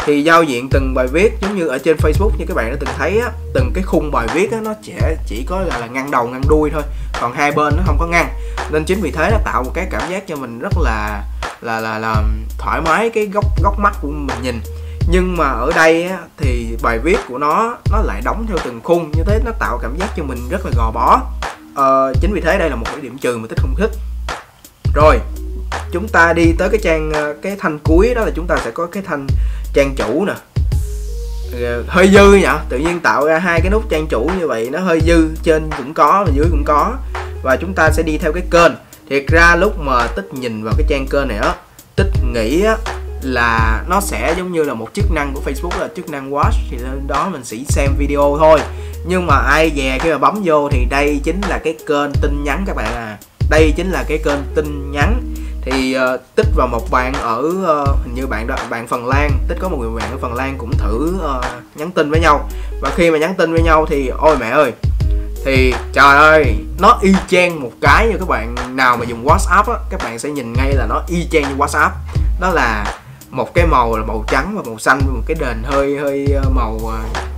Thì 0.06 0.24
giao 0.24 0.44
diện 0.44 0.70
từng 0.70 0.94
bài 0.96 1.08
viết 1.08 1.34
giống 1.42 1.56
như 1.56 1.68
ở 1.68 1.78
trên 1.78 1.98
Facebook 1.98 2.32
như 2.38 2.46
các 2.48 2.54
bạn 2.54 2.70
đã 2.70 2.76
từng 2.80 2.90
thấy 2.98 3.20
á 3.20 3.32
từng 3.54 3.72
cái 3.74 3.84
khung 3.84 4.12
bài 4.12 4.28
viết 4.34 4.52
á 4.52 4.58
nó 4.64 4.74
chỉ 4.84 4.94
chỉ 5.28 5.46
có 5.50 5.62
là, 5.62 5.78
là 5.78 5.88
ngăn 5.88 6.12
đầu 6.12 6.28
ngăn 6.28 6.42
đuôi 6.50 6.70
thôi 6.74 6.82
còn 7.22 7.34
hai 7.34 7.52
bên 7.52 7.74
nó 7.78 7.84
không 7.86 7.98
có 8.00 8.08
ngăn 8.08 8.30
nên 8.72 8.84
chính 8.84 9.02
vì 9.02 9.12
thế 9.12 9.30
nó 9.32 9.38
tạo 9.46 9.64
một 9.64 9.72
cái 9.74 9.88
cảm 9.92 10.12
giác 10.12 10.28
cho 10.28 10.36
mình 10.36 10.60
rất 10.60 10.74
là 10.82 11.24
là 11.62 11.80
là 11.80 12.00
là 12.00 12.24
thoải 12.58 12.82
mái 12.82 13.10
cái 13.10 13.26
góc 13.26 13.46
góc 13.64 13.80
mắt 13.80 13.96
của 14.02 14.08
mình 14.08 14.38
nhìn. 14.42 14.62
Nhưng 15.10 15.38
mà 15.38 15.46
ở 15.46 15.72
đây 15.76 16.04
á, 16.04 16.18
thì 16.38 16.78
bài 16.82 17.00
viết 17.00 17.18
của 17.28 17.38
nó 17.38 17.78
nó 17.92 18.02
lại 18.02 18.22
đóng 18.26 18.46
theo 18.48 18.58
từng 18.66 18.82
khung 18.84 19.12
như 19.12 19.24
thế 19.26 19.40
nó 19.46 19.52
tạo 19.60 19.80
cảm 19.82 19.98
giác 20.00 20.10
cho 20.18 20.24
mình 20.24 20.50
rất 20.50 20.66
là 20.66 20.72
gò 20.78 20.92
bó. 20.92 21.22
Ờ, 21.76 22.14
chính 22.22 22.34
vì 22.34 22.42
thế 22.42 22.58
đây 22.58 22.70
là 22.70 22.76
một 22.76 22.86
cái 22.86 23.02
điểm 23.02 23.18
trừ 23.18 23.38
mà 23.38 23.48
tích 23.48 23.60
không 23.62 23.76
thích. 23.78 23.92
Rồi 24.94 25.20
chúng 25.94 26.08
ta 26.08 26.34
đi 26.34 26.54
tới 26.58 26.70
cái 26.70 26.80
trang 26.84 27.12
ờ, 27.12 27.36
cái 27.42 27.56
thanh 27.60 27.80
cuối 27.80 28.14
đó 28.16 28.22
là 28.22 28.32
chúng 28.36 28.48
ta 28.48 28.58
sẽ 28.66 28.72
có 28.72 28.86
cái 28.86 29.04
thanh 29.06 29.28
trang 29.74 29.96
chủ 29.96 30.26
nè. 30.26 30.34
Ờ, 31.64 31.84
hơi 31.88 32.08
dư 32.08 32.34
nhỉ? 32.34 32.48
Tự 32.70 32.78
nhiên 32.78 33.00
tạo 33.00 33.26
ra 33.26 33.40
hai 33.40 33.62
cái 33.62 33.72
nút 33.72 33.90
trang 33.90 34.08
chủ 34.08 34.30
như 34.40 34.48
vậy, 34.48 34.70
nó 34.72 34.80
hơi 34.80 35.02
dư, 35.02 35.30
trên 35.44 35.70
cũng 35.78 35.94
có 35.94 36.24
và 36.28 36.32
dưới 36.36 36.46
cũng 36.50 36.64
có. 36.66 36.96
Và 37.44 37.56
chúng 37.56 37.74
ta 37.74 37.92
sẽ 37.92 38.04
đi 38.04 38.18
theo 38.18 38.32
cái 38.34 38.44
kênh. 38.52 38.72
Thiệt 39.10 39.24
ra 39.28 39.56
lúc 39.56 39.80
mà 39.80 40.08
tích 40.08 40.34
nhìn 40.34 40.64
vào 40.64 40.74
cái 40.78 40.86
trang 40.90 41.08
kênh 41.08 41.28
này 41.28 41.38
á, 41.38 41.56
tích 41.96 42.12
nghĩ 42.34 42.64
á 42.64 42.78
là 43.22 43.84
nó 43.90 44.02
sẽ 44.02 44.34
giống 44.38 44.52
như 44.52 44.64
là 44.64 44.74
một 44.74 44.88
chức 44.94 45.06
năng 45.12 45.34
của 45.34 45.42
Facebook, 45.46 45.80
là 45.80 45.88
chức 45.96 46.10
năng 46.10 46.32
watch. 46.32 46.58
Thì 46.70 46.78
lên 46.78 47.08
đó 47.08 47.30
mình 47.32 47.42
chỉ 47.44 47.66
xem 47.70 47.90
video 47.98 48.38
thôi. 48.40 48.60
Nhưng 49.08 49.28
mà 49.28 49.36
ai 49.36 49.72
dè 49.76 49.98
khi 50.02 50.12
mà 50.12 50.18
bấm 50.18 50.42
vô 50.44 50.70
thì 50.72 50.86
đây 50.90 51.22
chính 51.24 51.42
là 51.50 51.58
cái 51.64 51.76
kênh 51.88 52.12
tin 52.22 52.44
nhắn 52.44 52.64
các 52.68 52.76
bạn 52.76 52.94
à. 52.96 53.18
Đây 53.50 53.74
chính 53.78 53.92
là 53.92 54.04
cái 54.08 54.18
kênh 54.26 54.40
tin 54.56 54.92
nhắn 54.92 55.33
thì 55.66 55.98
uh, 55.98 56.22
tích 56.36 56.48
vào 56.56 56.68
một 56.68 56.92
bạn 56.92 57.14
ở 57.14 57.40
uh, 57.40 57.88
hình 58.04 58.14
như 58.16 58.28
bạn 58.28 58.48
đó 58.48 58.56
bạn 58.70 58.88
Phần 58.88 59.08
Lan. 59.08 59.32
Tích 59.48 59.58
có 59.62 59.70
một 59.70 59.78
người 59.80 59.90
bạn 60.00 60.12
ở 60.12 60.18
Phần 60.22 60.34
Lan 60.34 60.56
cũng 60.58 60.72
thử 60.78 61.20
uh, 61.38 61.46
nhắn 61.76 61.92
tin 61.92 62.12
với 62.12 62.20
nhau. 62.20 62.50
Và 62.82 62.92
khi 62.96 63.12
mà 63.12 63.18
nhắn 63.18 63.36
tin 63.38 63.52
với 63.54 63.62
nhau 63.62 63.86
thì 63.90 64.08
ôi 64.08 64.38
mẹ 64.40 64.50
ơi 64.50 64.72
thì 65.46 65.74
trời 65.94 66.16
ơi 66.18 66.56
nó 66.80 67.00
y 67.02 67.14
chang 67.28 67.62
một 67.62 67.72
cái 67.82 68.08
như 68.08 68.18
các 68.20 68.28
bạn 68.28 68.56
nào 68.76 68.98
mà 68.98 69.06
dùng 69.06 69.26
WhatsApp 69.26 69.64
á 69.74 69.80
các 69.90 70.02
bạn 70.04 70.20
sẽ 70.20 70.30
nhìn 70.30 70.54
ngay 70.54 70.74
là 70.74 70.86
nó 70.86 71.02
y 71.08 71.28
chang 71.32 71.42
như 71.42 71.56
WhatsApp. 71.58 71.90
Đó 72.40 72.50
là 72.50 72.86
một 73.30 73.54
cái 73.54 73.66
màu 73.66 73.98
là 73.98 74.04
màu 74.06 74.26
trắng 74.28 74.54
và 74.56 74.62
màu 74.66 74.78
xanh 74.80 75.00
một 75.14 75.22
cái 75.26 75.38
đền 75.40 75.64
hơi 75.64 75.98
hơi 75.98 76.28
màu 76.56 76.80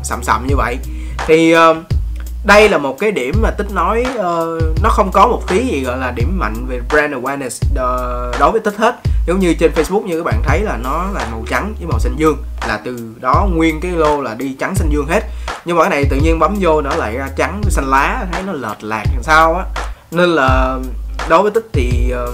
sậm 0.03 0.23
sậm 0.23 0.47
như 0.47 0.55
vậy. 0.55 0.77
Thì 1.27 1.55
uh, 1.55 1.77
đây 2.45 2.69
là 2.69 2.77
một 2.77 2.99
cái 2.99 3.11
điểm 3.11 3.35
mà 3.41 3.51
tích 3.51 3.71
nói 3.71 4.05
uh, 4.15 4.83
nó 4.83 4.89
không 4.89 5.11
có 5.11 5.27
một 5.27 5.41
tí 5.47 5.65
gì 5.65 5.83
gọi 5.83 5.97
là 5.97 6.11
điểm 6.11 6.39
mạnh 6.39 6.65
về 6.67 6.81
brand 6.89 7.13
awareness 7.13 7.65
uh, 7.71 8.39
đối 8.39 8.51
với 8.51 8.61
tích 8.61 8.75
hết. 8.77 8.95
Giống 9.27 9.39
như 9.39 9.53
trên 9.59 9.71
facebook 9.75 10.05
như 10.05 10.17
các 10.17 10.23
bạn 10.25 10.41
thấy 10.43 10.61
là 10.61 10.77
nó 10.83 11.05
là 11.13 11.27
màu 11.31 11.43
trắng 11.49 11.73
với 11.79 11.87
màu 11.87 11.99
xanh 11.99 12.15
dương 12.17 12.37
là 12.67 12.79
từ 12.85 13.15
đó 13.19 13.47
nguyên 13.53 13.79
cái 13.81 13.91
lô 13.91 14.21
là 14.21 14.33
đi 14.33 14.55
trắng 14.59 14.75
xanh 14.75 14.89
dương 14.91 15.07
hết. 15.07 15.23
Nhưng 15.65 15.77
mà 15.77 15.83
cái 15.83 15.89
này 15.89 16.05
tự 16.09 16.17
nhiên 16.23 16.39
bấm 16.39 16.55
vô 16.59 16.81
nó 16.81 16.95
lại 16.95 17.17
ra 17.17 17.29
trắng 17.35 17.61
với 17.63 17.71
xanh 17.71 17.89
lá 17.89 18.25
thấy 18.31 18.43
nó 18.43 18.53
lệch 18.53 18.83
lạc 18.83 19.03
làm 19.13 19.23
sao 19.23 19.55
á. 19.55 19.65
Nên 20.11 20.29
là 20.29 20.79
đối 21.29 21.41
với 21.41 21.51
tích 21.51 21.69
thì 21.73 22.13
uh, 22.23 22.29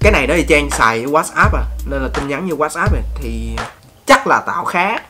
cái 0.00 0.12
này 0.12 0.26
đó 0.26 0.34
thì 0.36 0.44
trang 0.48 0.70
xài 0.70 1.04
whatsapp 1.04 1.50
à 1.52 1.62
nên 1.90 2.02
là 2.02 2.08
tin 2.14 2.28
nhắn 2.28 2.46
như 2.46 2.54
whatsapp 2.54 2.92
này 2.92 3.02
thì 3.14 3.56
chắc 4.06 4.26
là 4.26 4.40
tạo 4.40 4.64
khác 4.64 5.02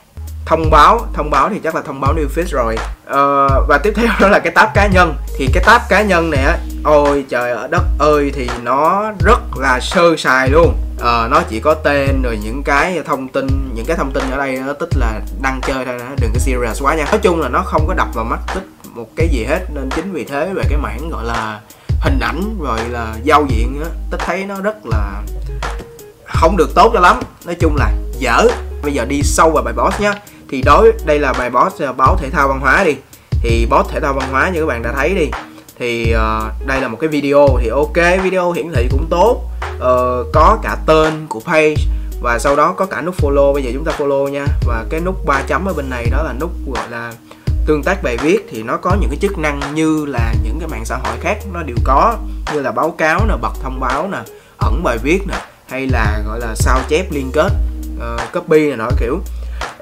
thông 0.45 0.69
báo 0.71 1.07
thông 1.13 1.29
báo 1.29 1.49
thì 1.49 1.59
chắc 1.63 1.75
là 1.75 1.81
thông 1.81 2.01
báo 2.01 2.13
new 2.13 2.27
feed 2.35 2.45
rồi. 2.51 2.75
Ờ, 3.05 3.47
và 3.67 3.77
tiếp 3.77 3.93
theo 3.95 4.07
đó 4.19 4.27
là 4.27 4.39
cái 4.39 4.51
tab 4.51 4.69
cá 4.73 4.87
nhân. 4.87 5.15
Thì 5.37 5.49
cái 5.53 5.63
tab 5.63 5.81
cá 5.89 6.01
nhân 6.01 6.29
này 6.29 6.43
á 6.43 6.57
ôi 6.83 7.25
trời 7.29 7.51
ở 7.51 7.67
đất 7.67 7.83
ơi 7.99 8.31
thì 8.35 8.49
nó 8.63 9.11
rất 9.25 9.39
là 9.57 9.79
sơ 9.79 10.15
sài 10.17 10.49
luôn. 10.49 10.75
Ờ, 10.99 11.27
nó 11.31 11.41
chỉ 11.49 11.59
có 11.59 11.73
tên 11.73 12.21
rồi 12.21 12.39
những 12.43 12.63
cái 12.63 13.01
thông 13.05 13.27
tin 13.27 13.47
những 13.75 13.85
cái 13.85 13.97
thông 13.97 14.11
tin 14.11 14.23
ở 14.31 14.37
đây 14.37 14.59
nó 14.67 14.73
tích 14.73 14.97
là 14.97 15.19
đăng 15.41 15.61
chơi 15.67 15.85
thôi 15.85 15.99
đừng 16.21 16.31
có 16.33 16.39
serious 16.39 16.81
quá 16.81 16.95
nha. 16.95 17.05
Nói 17.05 17.19
chung 17.23 17.41
là 17.41 17.49
nó 17.49 17.61
không 17.65 17.87
có 17.87 17.93
đập 17.93 18.07
vào 18.13 18.25
mắt 18.25 18.39
tích 18.55 18.67
một 18.95 19.07
cái 19.15 19.27
gì 19.31 19.45
hết 19.45 19.59
nên 19.73 19.89
chính 19.89 20.13
vì 20.13 20.23
thế 20.23 20.49
về 20.55 20.63
cái 20.69 20.77
mảng 20.77 21.09
gọi 21.09 21.25
là 21.25 21.59
hình 22.01 22.19
ảnh 22.19 22.57
rồi 22.61 22.79
là 22.89 23.13
giao 23.23 23.45
diện 23.49 23.81
á 23.83 23.89
tích 24.11 24.19
thấy 24.25 24.45
nó 24.45 24.55
rất 24.61 24.85
là 24.85 25.21
không 26.25 26.57
được 26.57 26.69
tốt 26.75 26.91
cho 26.93 26.99
lắm. 26.99 27.19
Nói 27.45 27.55
chung 27.55 27.75
là 27.75 27.91
dở. 28.19 28.47
Bây 28.83 28.93
giờ 28.93 29.05
đi 29.05 29.21
sâu 29.23 29.51
vào 29.51 29.63
bài 29.63 29.73
boss 29.73 30.01
nhé 30.01 30.13
thì 30.53 30.61
đối 30.61 30.93
đây 31.05 31.19
là 31.19 31.33
bài 31.33 31.49
boss 31.49 31.81
ờ, 31.81 31.93
báo 31.93 32.17
thể 32.17 32.29
thao 32.29 32.47
văn 32.47 32.59
hóa 32.59 32.83
đi. 32.83 32.95
Thì 33.29 33.67
boss 33.69 33.89
thể 33.89 33.99
thao 33.99 34.13
văn 34.13 34.29
hóa 34.31 34.49
như 34.49 34.59
các 34.59 34.65
bạn 34.65 34.81
đã 34.83 34.93
thấy 34.95 35.15
đi. 35.15 35.29
Thì 35.79 36.15
uh, 36.15 36.67
đây 36.67 36.81
là 36.81 36.87
một 36.87 36.97
cái 37.01 37.07
video 37.07 37.47
thì 37.61 37.69
ok 37.69 38.23
video 38.23 38.51
hiển 38.51 38.71
thị 38.75 38.87
cũng 38.91 39.07
tốt. 39.09 39.41
Uh, 39.75 40.27
có 40.33 40.57
cả 40.63 40.77
tên 40.85 41.25
của 41.29 41.39
page 41.39 41.75
và 42.21 42.39
sau 42.39 42.55
đó 42.55 42.73
có 42.77 42.85
cả 42.85 43.01
nút 43.01 43.15
follow. 43.21 43.53
Bây 43.53 43.63
giờ 43.63 43.71
chúng 43.73 43.83
ta 43.83 43.91
follow 43.97 44.27
nha. 44.27 44.45
Và 44.65 44.85
cái 44.89 44.99
nút 44.99 45.25
ba 45.25 45.41
chấm 45.47 45.65
ở 45.65 45.73
bên 45.73 45.89
này 45.89 46.07
đó 46.11 46.23
là 46.23 46.33
nút 46.39 46.51
gọi 46.73 46.89
là 46.89 47.13
tương 47.65 47.83
tác 47.83 48.03
bài 48.03 48.17
viết. 48.17 48.47
Thì 48.51 48.63
nó 48.63 48.77
có 48.77 48.95
những 49.01 49.09
cái 49.09 49.19
chức 49.21 49.37
năng 49.37 49.61
như 49.73 50.05
là 50.05 50.33
những 50.43 50.59
cái 50.59 50.67
mạng 50.67 50.85
xã 50.85 50.97
hội 50.97 51.17
khác 51.21 51.37
nó 51.53 51.63
đều 51.63 51.77
có. 51.83 52.17
Như 52.53 52.61
là 52.61 52.71
báo 52.71 52.91
cáo 52.91 53.25
nè 53.27 53.33
bật 53.41 53.53
thông 53.63 53.79
báo 53.79 54.07
nè 54.11 54.19
ẩn 54.57 54.83
bài 54.83 54.97
viết 55.03 55.19
nè 55.27 55.35
hay 55.67 55.87
là 55.87 56.21
gọi 56.27 56.39
là 56.39 56.55
sao 56.55 56.79
chép 56.89 57.11
liên 57.11 57.31
kết 57.33 57.51
uh, 57.97 58.33
copy 58.33 58.67
này 58.67 58.77
nọ 58.77 58.89
kiểu 58.99 59.19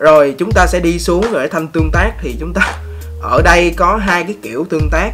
rồi 0.01 0.35
chúng 0.37 0.51
ta 0.51 0.67
sẽ 0.67 0.79
đi 0.79 0.99
xuống 0.99 1.31
rồi 1.31 1.47
thanh 1.47 1.67
tương 1.67 1.91
tác 1.91 2.11
thì 2.21 2.35
chúng 2.39 2.53
ta 2.53 2.73
ở 3.21 3.41
đây 3.41 3.73
có 3.77 3.97
hai 3.97 4.23
cái 4.23 4.35
kiểu 4.41 4.65
tương 4.69 4.89
tác. 4.91 5.11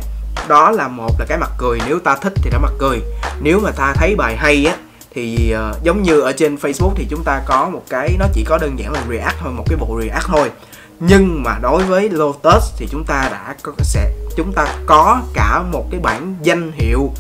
Đó 0.48 0.72
là 0.72 0.88
một 0.88 1.20
là 1.20 1.26
cái 1.30 1.38
mặt 1.38 1.50
cười 1.58 1.80
nếu 1.88 2.00
ta 2.00 2.16
thích 2.16 2.34
thì 2.36 2.50
nó 2.54 2.60
mặt 2.60 2.72
cười. 2.80 3.02
Nếu 3.42 3.60
mà 3.60 3.72
ta 3.72 3.94
thấy 3.96 4.16
bài 4.16 4.36
hay 4.38 4.66
á 4.66 4.76
thì 5.16 5.56
uh, 5.70 5.84
giống 5.84 6.04
như 6.04 6.22
ở 6.22 6.32
trên 6.32 6.56
Facebook 6.56 6.92
thì 6.96 7.08
chúng 7.10 7.24
ta 7.24 7.42
có 7.48 7.70
một 7.70 7.84
cái 7.90 8.16
nó 8.20 8.26
chỉ 8.34 8.44
có 8.44 8.58
đơn 8.58 8.80
giản 8.80 8.92
là 8.92 9.04
react 9.10 9.36
thôi 9.40 9.52
một 9.52 9.64
cái 9.70 9.78
bộ 9.78 10.00
react 10.02 10.26
thôi. 10.26 10.52
Nhưng 11.00 11.44
mà 11.44 11.58
đối 11.62 11.84
với 11.84 12.10
Lotus 12.10 12.64
thì 12.78 12.88
chúng 12.92 13.04
ta 13.04 13.30
đã 13.32 13.56
có 13.64 13.72
sẽ 13.80 14.12
chúng 14.36 14.54
ta 14.54 14.68
có 14.86 15.22
cả 15.34 15.64
một 15.72 15.86
cái 15.92 16.00
bản 16.00 16.36
danh 16.44 16.72
hiệu 16.72 17.12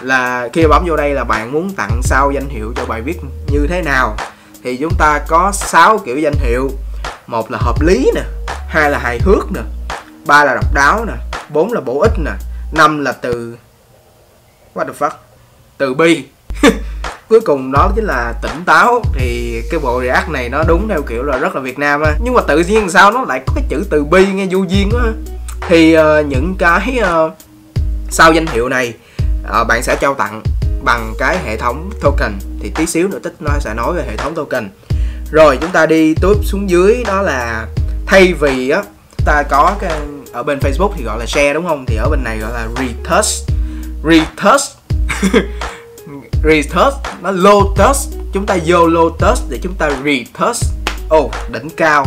là 0.00 0.48
khi 0.52 0.66
bấm 0.66 0.84
vô 0.88 0.96
đây 0.96 1.14
là 1.14 1.24
bạn 1.24 1.52
muốn 1.52 1.70
tặng 1.70 2.00
sao 2.02 2.30
danh 2.30 2.48
hiệu 2.48 2.72
cho 2.76 2.84
bài 2.84 3.02
viết 3.02 3.20
như 3.52 3.66
thế 3.68 3.82
nào. 3.82 4.16
Thì 4.64 4.76
chúng 4.76 4.92
ta 4.98 5.20
có 5.28 5.52
6 5.52 5.98
kiểu 5.98 6.18
danh 6.18 6.34
hiệu 6.38 6.70
một 7.26 7.50
là 7.50 7.58
hợp 7.58 7.80
lý 7.80 8.10
nè 8.14 8.22
hai 8.68 8.90
là 8.90 8.98
hài 8.98 9.18
hước 9.24 9.52
nè 9.54 9.60
ba 10.26 10.44
là 10.44 10.54
độc 10.54 10.74
đáo 10.74 11.04
nè 11.04 11.12
bốn 11.48 11.72
là 11.72 11.80
bổ 11.80 12.00
ích 12.00 12.18
nè 12.24 12.30
năm 12.72 13.04
là 13.04 13.12
từ 13.12 13.56
what 14.74 14.86
the 14.86 14.92
fuck 14.98 15.10
từ 15.78 15.94
bi. 15.94 16.24
Cuối 17.28 17.40
cùng 17.40 17.72
đó 17.72 17.92
chính 17.96 18.04
là 18.04 18.34
tỉnh 18.42 18.64
táo 18.66 19.02
thì 19.14 19.62
cái 19.70 19.80
bộ 19.80 20.02
react 20.02 20.28
này 20.28 20.48
nó 20.48 20.62
đúng 20.68 20.88
theo 20.88 21.02
kiểu 21.02 21.22
là 21.22 21.38
rất 21.38 21.54
là 21.54 21.60
việt 21.60 21.78
nam 21.78 22.02
á. 22.02 22.12
Nhưng 22.24 22.34
mà 22.34 22.42
tự 22.48 22.58
nhiên 22.58 22.90
sao 22.90 23.10
nó 23.10 23.24
lại 23.24 23.42
có 23.46 23.52
cái 23.54 23.64
chữ 23.68 23.84
từ 23.90 24.04
bi 24.04 24.26
nghe 24.26 24.46
vô 24.50 24.58
duyên 24.68 24.90
quá 24.92 25.02
thì 25.68 25.98
uh, 25.98 26.26
những 26.26 26.54
cái 26.58 27.00
uh, 27.02 27.32
sau 28.10 28.32
danh 28.32 28.46
hiệu 28.46 28.68
này 28.68 28.94
uh, 29.60 29.66
bạn 29.68 29.82
sẽ 29.82 29.96
trao 30.00 30.14
tặng 30.14 30.42
bằng 30.84 31.14
cái 31.18 31.38
hệ 31.44 31.56
thống 31.56 31.90
token. 32.02 32.32
Thì 32.60 32.72
tí 32.74 32.86
xíu 32.86 33.08
nữa 33.08 33.18
tích 33.22 33.34
nó 33.40 33.50
sẽ 33.60 33.74
nói 33.74 33.94
về 33.94 34.04
hệ 34.10 34.16
thống 34.16 34.34
token 34.34 34.68
rồi 35.30 35.58
chúng 35.60 35.70
ta 35.70 35.86
đi 35.86 36.14
tiếp 36.14 36.34
xuống 36.42 36.70
dưới 36.70 37.04
đó 37.06 37.22
là 37.22 37.66
thay 38.06 38.32
vì 38.32 38.70
á 38.70 38.82
ta 39.24 39.42
có 39.42 39.76
cái 39.80 39.92
ở 40.32 40.42
bên 40.42 40.58
Facebook 40.58 40.90
thì 40.96 41.04
gọi 41.04 41.18
là 41.18 41.26
share 41.26 41.54
đúng 41.54 41.66
không? 41.66 41.84
Thì 41.86 41.96
ở 41.96 42.08
bên 42.10 42.24
này 42.24 42.38
gọi 42.38 42.52
là 42.52 42.68
retouch. 42.76 43.24
Retouch. 44.04 44.60
Retouch 46.44 46.94
nó 47.20 47.30
lotus. 47.30 48.08
Chúng 48.32 48.46
ta 48.46 48.56
vô 48.66 48.86
lotus 48.86 49.42
để 49.48 49.58
chúng 49.62 49.74
ta 49.74 49.90
retouch. 50.04 50.56
Ồ 51.08 51.18
oh, 51.18 51.32
đỉnh 51.52 51.70
cao. 51.70 52.06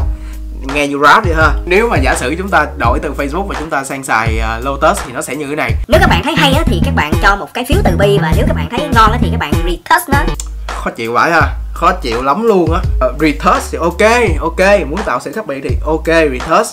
Nghe 0.73 0.87
như 0.87 0.99
rap 1.03 1.25
vậy 1.25 1.35
ha. 1.35 1.53
Nếu 1.65 1.89
mà 1.89 1.97
giả 1.97 2.15
sử 2.15 2.35
chúng 2.37 2.49
ta 2.49 2.67
đổi 2.77 2.99
từ 2.99 3.13
facebook 3.17 3.43
và 3.43 3.55
chúng 3.59 3.69
ta 3.69 3.83
sang 3.83 4.03
xài 4.03 4.41
uh, 4.59 4.65
lotus 4.65 4.99
thì 5.05 5.13
nó 5.13 5.21
sẽ 5.21 5.35
như 5.35 5.45
thế 5.47 5.55
này. 5.55 5.71
Nếu 5.87 5.99
các 5.99 6.09
bạn 6.09 6.21
thấy 6.23 6.35
hay 6.37 6.53
á 6.53 6.63
thì 6.65 6.81
các 6.85 6.93
bạn 6.95 7.13
cho 7.21 7.35
một 7.35 7.53
cái 7.53 7.65
phiếu 7.69 7.77
từ 7.83 7.97
bi 7.97 8.17
và 8.21 8.33
nếu 8.35 8.45
các 8.47 8.55
bạn 8.55 8.67
thấy 8.69 8.79
ngon 8.79 9.11
á 9.11 9.17
thì 9.21 9.29
các 9.31 9.37
bạn 9.39 9.53
retouch 9.53 10.09
nó. 10.09 10.19
Khó 10.67 10.91
chịu 10.91 11.13
vãi 11.13 11.31
ha 11.31 11.68
khó 11.79 11.91
chịu 11.91 12.21
lắm 12.21 12.43
luôn 12.43 12.71
á. 12.71 12.81
Ờ, 12.99 13.07
uh, 13.15 13.21
retouch 13.21 13.63
thì 13.71 13.77
ok 13.77 14.11
ok 14.39 14.87
muốn 14.89 14.99
tạo 15.05 15.19
sự 15.19 15.31
khác 15.31 15.47
biệt 15.47 15.61
thì 15.63 15.77
ok 15.85 16.07
retouch 16.07 16.67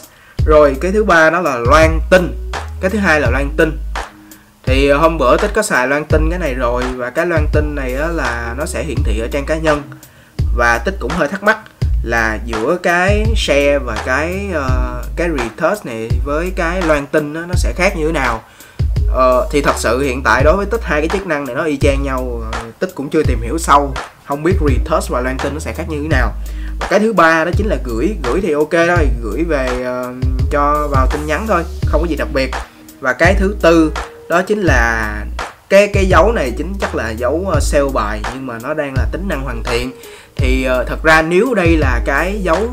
rồi 0.46 0.76
cái 0.80 0.92
thứ 0.92 1.04
ba 1.04 1.30
đó 1.30 1.40
là 1.40 1.58
loan 1.58 2.00
tin. 2.10 2.50
Cái 2.80 2.90
thứ 2.90 2.98
hai 2.98 3.20
là 3.20 3.30
loan 3.30 3.48
tin. 3.56 3.78
Thì 4.64 4.88
ờ, 4.88 4.98
hôm 4.98 5.18
bữa 5.18 5.36
tích 5.36 5.50
có 5.54 5.62
xài 5.62 5.88
loan 5.88 6.04
tin 6.04 6.30
cái 6.30 6.38
này 6.38 6.54
rồi 6.54 6.82
và 6.96 7.10
cái 7.10 7.26
loan 7.26 7.46
tin 7.52 7.74
này 7.74 7.94
á 7.94 8.06
là 8.08 8.54
nó 8.58 8.66
sẽ 8.66 8.82
hiển 8.82 8.96
thị 9.04 9.20
ở 9.20 9.28
trang 9.32 9.46
cá 9.46 9.56
nhân. 9.56 9.82
Và 10.56 10.78
tích 10.78 10.94
cũng 11.00 11.12
hơi 11.12 11.28
thắc 11.28 11.42
mắc 11.42 11.58
là 12.02 12.38
giữa 12.44 12.76
cái 12.82 13.24
share 13.36 13.78
và 13.78 13.96
cái 14.06 14.46
uh, 14.50 15.06
cái 15.16 15.28
retouch 15.38 15.86
này 15.86 16.10
với 16.24 16.52
cái 16.56 16.82
loan 16.82 17.06
tin 17.06 17.32
đó, 17.34 17.40
nó 17.48 17.54
sẽ 17.54 17.72
khác 17.76 17.96
như 17.96 18.06
thế 18.06 18.12
nào? 18.12 18.42
Uh, 19.06 19.50
thì 19.50 19.62
thật 19.62 19.74
sự 19.76 20.02
hiện 20.02 20.22
tại 20.22 20.44
đối 20.44 20.56
với 20.56 20.66
tích 20.66 20.80
hai 20.84 21.00
cái 21.00 21.08
chức 21.08 21.26
năng 21.26 21.46
này 21.46 21.54
nó 21.54 21.64
y 21.64 21.76
chang 21.76 22.02
nhau 22.02 22.20
uh, 22.22 22.78
tích 22.78 22.90
cũng 22.94 23.08
chưa 23.08 23.22
tìm 23.22 23.42
hiểu 23.42 23.58
sâu 23.58 23.94
không 24.26 24.42
biết 24.42 24.54
retouch 24.68 25.08
và 25.08 25.20
loan 25.20 25.38
tin 25.38 25.54
nó 25.54 25.60
sẽ 25.60 25.72
khác 25.72 25.84
như 25.88 25.98
thế 26.02 26.08
nào. 26.08 26.32
Và 26.80 26.86
cái 26.90 27.00
thứ 27.00 27.12
ba 27.12 27.44
đó 27.44 27.50
chính 27.56 27.66
là 27.66 27.76
gửi 27.84 28.16
gửi 28.24 28.40
thì 28.40 28.52
ok 28.52 28.72
thôi 28.72 29.08
gửi 29.22 29.44
về 29.44 29.68
uh, 29.80 30.14
cho 30.50 30.88
vào 30.90 31.06
tin 31.12 31.26
nhắn 31.26 31.44
thôi 31.48 31.62
không 31.86 32.00
có 32.00 32.06
gì 32.06 32.16
đặc 32.16 32.28
biệt. 32.32 32.50
Và 33.00 33.12
cái 33.12 33.34
thứ 33.34 33.56
tư 33.62 33.92
đó 34.28 34.42
chính 34.42 34.60
là 34.60 35.24
cái 35.68 35.88
cái 35.88 36.06
dấu 36.06 36.32
này 36.32 36.52
chính 36.56 36.74
chắc 36.80 36.94
là 36.94 37.10
dấu 37.10 37.46
ờ, 37.52 37.60
sale 37.60 37.88
bài 37.94 38.20
nhưng 38.34 38.46
mà 38.46 38.58
nó 38.62 38.74
đang 38.74 38.94
là 38.94 39.06
tính 39.12 39.28
năng 39.28 39.42
hoàn 39.44 39.62
thiện. 39.62 39.90
Thì 40.36 40.68
uh, 40.80 40.86
thật 40.86 41.02
ra 41.02 41.22
nếu 41.22 41.54
đây 41.54 41.76
là 41.76 42.00
cái 42.04 42.40
dấu 42.42 42.68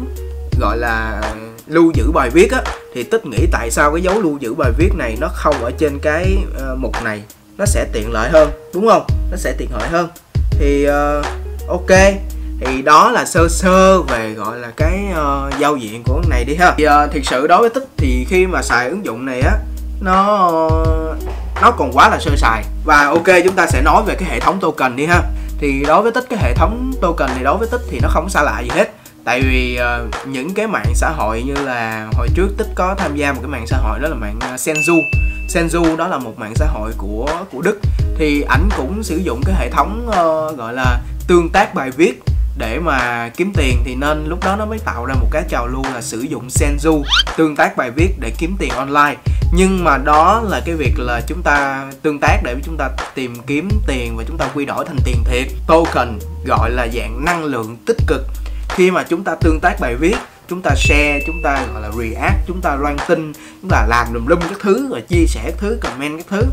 gọi 0.59 0.77
là 0.77 1.21
lưu 1.67 1.91
giữ 1.93 2.11
bài 2.13 2.29
viết 2.29 2.51
á 2.51 2.61
thì 2.93 3.03
tích 3.03 3.25
nghĩ 3.25 3.47
tại 3.51 3.71
sao 3.71 3.91
cái 3.91 4.01
dấu 4.01 4.21
lưu 4.21 4.37
giữ 4.39 4.53
bài 4.53 4.71
viết 4.77 4.89
này 4.95 5.17
nó 5.19 5.27
không 5.33 5.63
ở 5.63 5.71
trên 5.77 5.99
cái 5.99 6.37
uh, 6.47 6.77
mục 6.77 7.03
này? 7.03 7.23
Nó 7.57 7.65
sẽ 7.65 7.85
tiện 7.93 8.11
lợi 8.11 8.29
hơn 8.29 8.49
đúng 8.73 8.87
không? 8.87 9.07
Nó 9.31 9.37
sẽ 9.37 9.55
tiện 9.57 9.69
lợi 9.79 9.87
hơn. 9.89 10.09
Thì 10.51 10.87
uh, 10.89 11.25
ok 11.73 11.97
thì 12.59 12.81
đó 12.81 13.11
là 13.11 13.25
sơ 13.25 13.47
sơ 13.49 14.01
về 14.01 14.33
gọi 14.33 14.59
là 14.59 14.71
cái 14.77 15.05
uh, 15.11 15.59
giao 15.59 15.75
diện 15.75 16.03
của 16.05 16.21
cái 16.21 16.29
này 16.29 16.43
đi 16.43 16.55
ha. 16.55 16.73
Thì 16.77 16.83
ờ, 16.83 17.03
uh, 17.03 17.13
thực 17.13 17.25
sự 17.25 17.47
đối 17.47 17.61
với 17.61 17.69
tích 17.69 17.87
thì 17.97 18.25
khi 18.29 18.47
mà 18.47 18.61
xài 18.61 18.89
ứng 18.89 19.05
dụng 19.05 19.25
này 19.25 19.41
á 19.41 19.51
nó 20.01 20.49
nó 21.61 21.71
còn 21.71 21.91
quá 21.93 22.09
là 22.09 22.19
sơ 22.19 22.31
sài. 22.37 22.63
Và 22.85 23.05
ok 23.05 23.27
chúng 23.45 23.55
ta 23.55 23.67
sẽ 23.67 23.81
nói 23.81 24.03
về 24.05 24.15
cái 24.15 24.29
hệ 24.29 24.39
thống 24.39 24.59
token 24.59 24.95
đi 24.95 25.05
ha. 25.05 25.21
Thì 25.59 25.83
đối 25.87 26.01
với 26.01 26.11
tích 26.11 26.25
cái 26.29 26.39
hệ 26.41 26.53
thống 26.53 26.91
token 27.01 27.27
này 27.27 27.43
đối 27.43 27.57
với 27.57 27.67
tích 27.71 27.81
thì 27.91 27.99
nó 27.99 28.09
không 28.09 28.29
xa 28.29 28.43
lạ 28.43 28.61
gì 28.61 28.69
hết 28.73 28.91
tại 29.25 29.41
vì 29.41 29.79
uh, 29.79 30.27
những 30.27 30.53
cái 30.53 30.67
mạng 30.67 30.91
xã 30.95 31.09
hội 31.09 31.43
như 31.43 31.53
là 31.53 32.09
hồi 32.13 32.27
trước 32.33 32.47
tích 32.57 32.67
có 32.75 32.95
tham 32.97 33.15
gia 33.15 33.33
một 33.33 33.39
cái 33.41 33.49
mạng 33.49 33.67
xã 33.67 33.77
hội 33.77 33.99
đó 33.99 34.07
là 34.09 34.15
mạng 34.15 34.39
ờ, 34.41 34.53
uh, 34.53 34.59
Senju 34.59 35.01
Senju 35.49 35.95
đó 35.95 36.07
là 36.07 36.17
một 36.17 36.39
mạng 36.39 36.53
xã 36.55 36.65
hội 36.65 36.91
của 36.97 37.27
của 37.51 37.61
Đức. 37.61 37.79
Thì 38.17 38.41
ảnh 38.41 38.69
cũng 38.77 39.03
sử 39.03 39.17
dụng 39.17 39.41
cái 39.45 39.55
hệ 39.59 39.69
thống 39.69 40.07
uh, 40.07 40.57
gọi 40.57 40.73
là 40.73 41.01
tương 41.27 41.49
tác 41.49 41.73
bài 41.75 41.91
viết 41.91 42.23
để 42.57 42.79
mà 42.79 43.29
kiếm 43.37 43.51
tiền 43.55 43.81
thì 43.85 43.95
nên 43.95 44.25
lúc 44.27 44.39
đó 44.45 44.55
nó 44.55 44.65
mới 44.65 44.79
tạo 44.79 45.05
ra 45.05 45.13
một 45.13 45.27
cái 45.31 45.43
trào 45.49 45.67
lưu 45.67 45.83
là 45.93 46.01
sử 46.01 46.19
dụng 46.19 46.47
Senju 46.47 47.03
tương 47.37 47.55
tác 47.55 47.77
bài 47.77 47.91
viết 47.91 48.09
để 48.19 48.31
kiếm 48.37 48.55
tiền 48.59 48.69
online. 48.69 49.15
Nhưng 49.55 49.83
mà 49.83 49.97
đó 49.97 50.41
là 50.49 50.61
cái 50.65 50.75
việc 50.75 50.93
là 50.97 51.21
chúng 51.27 51.41
ta 51.41 51.85
tương 52.01 52.19
tác 52.19 52.41
để 52.43 52.55
chúng 52.63 52.77
ta 52.77 52.89
tìm 53.15 53.35
kiếm 53.47 53.69
tiền 53.87 54.17
và 54.17 54.23
chúng 54.27 54.37
ta 54.37 54.49
quy 54.55 54.65
đổi 54.65 54.85
thành 54.85 54.97
tiền 55.05 55.23
thiệt. 55.25 55.47
Token 55.67 56.19
gọi 56.45 56.71
là 56.71 56.87
dạng 56.93 57.25
năng 57.25 57.43
lượng 57.43 57.77
tích 57.85 57.97
cực 58.07 58.21
khi 58.75 58.91
mà 58.91 59.03
chúng 59.03 59.23
ta 59.23 59.35
tương 59.35 59.59
tác 59.59 59.79
bài 59.79 59.95
viết 59.95 60.15
chúng 60.49 60.61
ta 60.61 60.71
share 60.75 61.19
chúng 61.27 61.41
ta 61.43 61.65
gọi 61.73 61.81
là 61.81 61.91
react 61.97 62.47
chúng 62.47 62.61
ta 62.61 62.75
loan 62.75 62.97
tin 63.07 63.33
chúng 63.61 63.69
ta 63.69 63.85
làm 63.89 64.13
lùm 64.13 64.25
lum 64.25 64.39
các 64.39 64.59
thứ 64.61 64.89
rồi 64.89 65.01
chia 65.01 65.25
sẻ 65.27 65.41
các 65.45 65.55
thứ 65.57 65.77
comment 65.81 66.17
các 66.17 66.25
thứ 66.29 66.43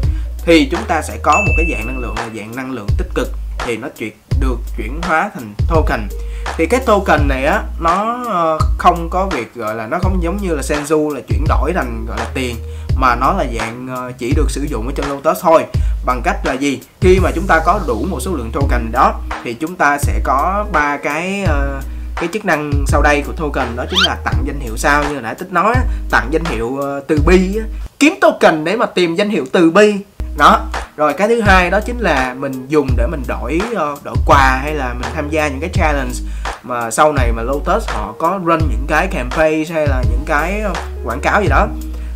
thì 0.44 0.68
chúng 0.70 0.84
ta 0.88 1.02
sẽ 1.02 1.18
có 1.22 1.32
một 1.46 1.52
cái 1.56 1.66
dạng 1.70 1.86
năng 1.86 1.98
lượng 1.98 2.14
là 2.16 2.28
dạng 2.36 2.56
năng 2.56 2.72
lượng 2.72 2.86
tích 2.98 3.08
cực. 3.14 3.28
Thì 3.58 3.76
nó 3.76 3.88
chuyển 3.98 4.12
được 4.40 4.56
chuyển 4.76 5.00
hóa 5.02 5.30
thành 5.34 5.54
token. 5.68 6.08
Thì 6.56 6.66
cái 6.66 6.80
token 6.86 7.28
này 7.28 7.44
á 7.44 7.62
nó 7.80 8.24
ờ, 8.28 8.58
không 8.78 9.08
có 9.10 9.26
việc 9.26 9.54
gọi 9.54 9.74
là 9.74 9.86
nó 9.86 9.98
không 9.98 10.22
giống 10.22 10.36
như 10.42 10.54
là 10.54 10.62
Senju 10.62 11.14
là 11.14 11.20
chuyển 11.28 11.44
đổi 11.48 11.72
thành 11.72 12.06
gọi 12.08 12.18
là 12.18 12.26
tiền 12.34 12.56
mà 12.96 13.16
nó 13.16 13.32
là 13.32 13.44
dạng 13.58 13.88
ờ, 13.96 14.12
chỉ 14.18 14.32
được 14.36 14.50
sử 14.50 14.62
dụng 14.62 14.86
ở 14.86 14.92
trên 14.96 15.06
Lotus 15.08 15.42
thôi. 15.42 15.64
Bằng 16.04 16.22
cách 16.24 16.46
là 16.46 16.52
gì? 16.52 16.80
Khi 17.00 17.18
mà 17.22 17.30
chúng 17.34 17.46
ta 17.46 17.60
có 17.64 17.80
đủ 17.86 18.06
một 18.10 18.20
số 18.20 18.34
lượng 18.34 18.50
token 18.52 18.92
đó 18.92 19.20
thì 19.44 19.54
chúng 19.54 19.76
ta 19.76 19.98
sẽ 19.98 20.20
có 20.24 20.66
ba 20.72 20.96
cái 20.96 21.44
uh, 21.44 21.84
cái 22.20 22.28
chức 22.32 22.44
năng 22.44 22.70
sau 22.86 23.02
đây 23.02 23.22
của 23.26 23.32
token 23.32 23.76
đó 23.76 23.84
chính 23.90 24.00
là 24.06 24.16
tặng 24.24 24.42
danh 24.44 24.60
hiệu 24.60 24.76
sao, 24.76 25.04
như 25.04 25.20
nãy 25.20 25.34
tích 25.34 25.52
nói 25.52 25.74
tặng 26.10 26.28
danh 26.30 26.44
hiệu 26.44 26.78
ờ, 26.78 27.00
từ 27.08 27.18
bi 27.26 27.58
kiếm 27.98 28.14
token 28.20 28.64
để 28.64 28.76
mà 28.76 28.86
tìm 28.86 29.14
danh 29.14 29.30
hiệu 29.30 29.44
từ 29.52 29.70
bi. 29.70 29.94
Đó. 30.38 30.60
Rồi 30.96 31.12
cái 31.12 31.28
thứ 31.28 31.40
hai 31.40 31.70
đó 31.70 31.80
chính 31.80 31.98
là 31.98 32.34
mình 32.38 32.66
dùng 32.68 32.88
để 32.96 33.06
mình 33.06 33.22
đổi 33.28 33.60
ờ, 33.74 33.96
đổi 34.04 34.14
quà 34.26 34.60
hay 34.62 34.74
là 34.74 34.94
mình 34.94 35.12
tham 35.14 35.30
gia 35.30 35.48
những 35.48 35.60
cái 35.60 35.70
challenge 35.72 36.14
mà 36.62 36.90
sau 36.90 37.12
này 37.12 37.32
mà 37.32 37.42
Lotus 37.42 37.88
họ 37.88 38.14
có 38.18 38.40
run 38.44 38.58
những 38.58 38.86
cái 38.88 39.06
campaign 39.06 39.64
hay 39.70 39.86
là 39.86 40.02
những 40.10 40.24
cái 40.26 40.60
ờ, 40.60 40.72
quảng 41.04 41.20
cáo 41.20 41.42
gì 41.42 41.48
đó. 41.48 41.68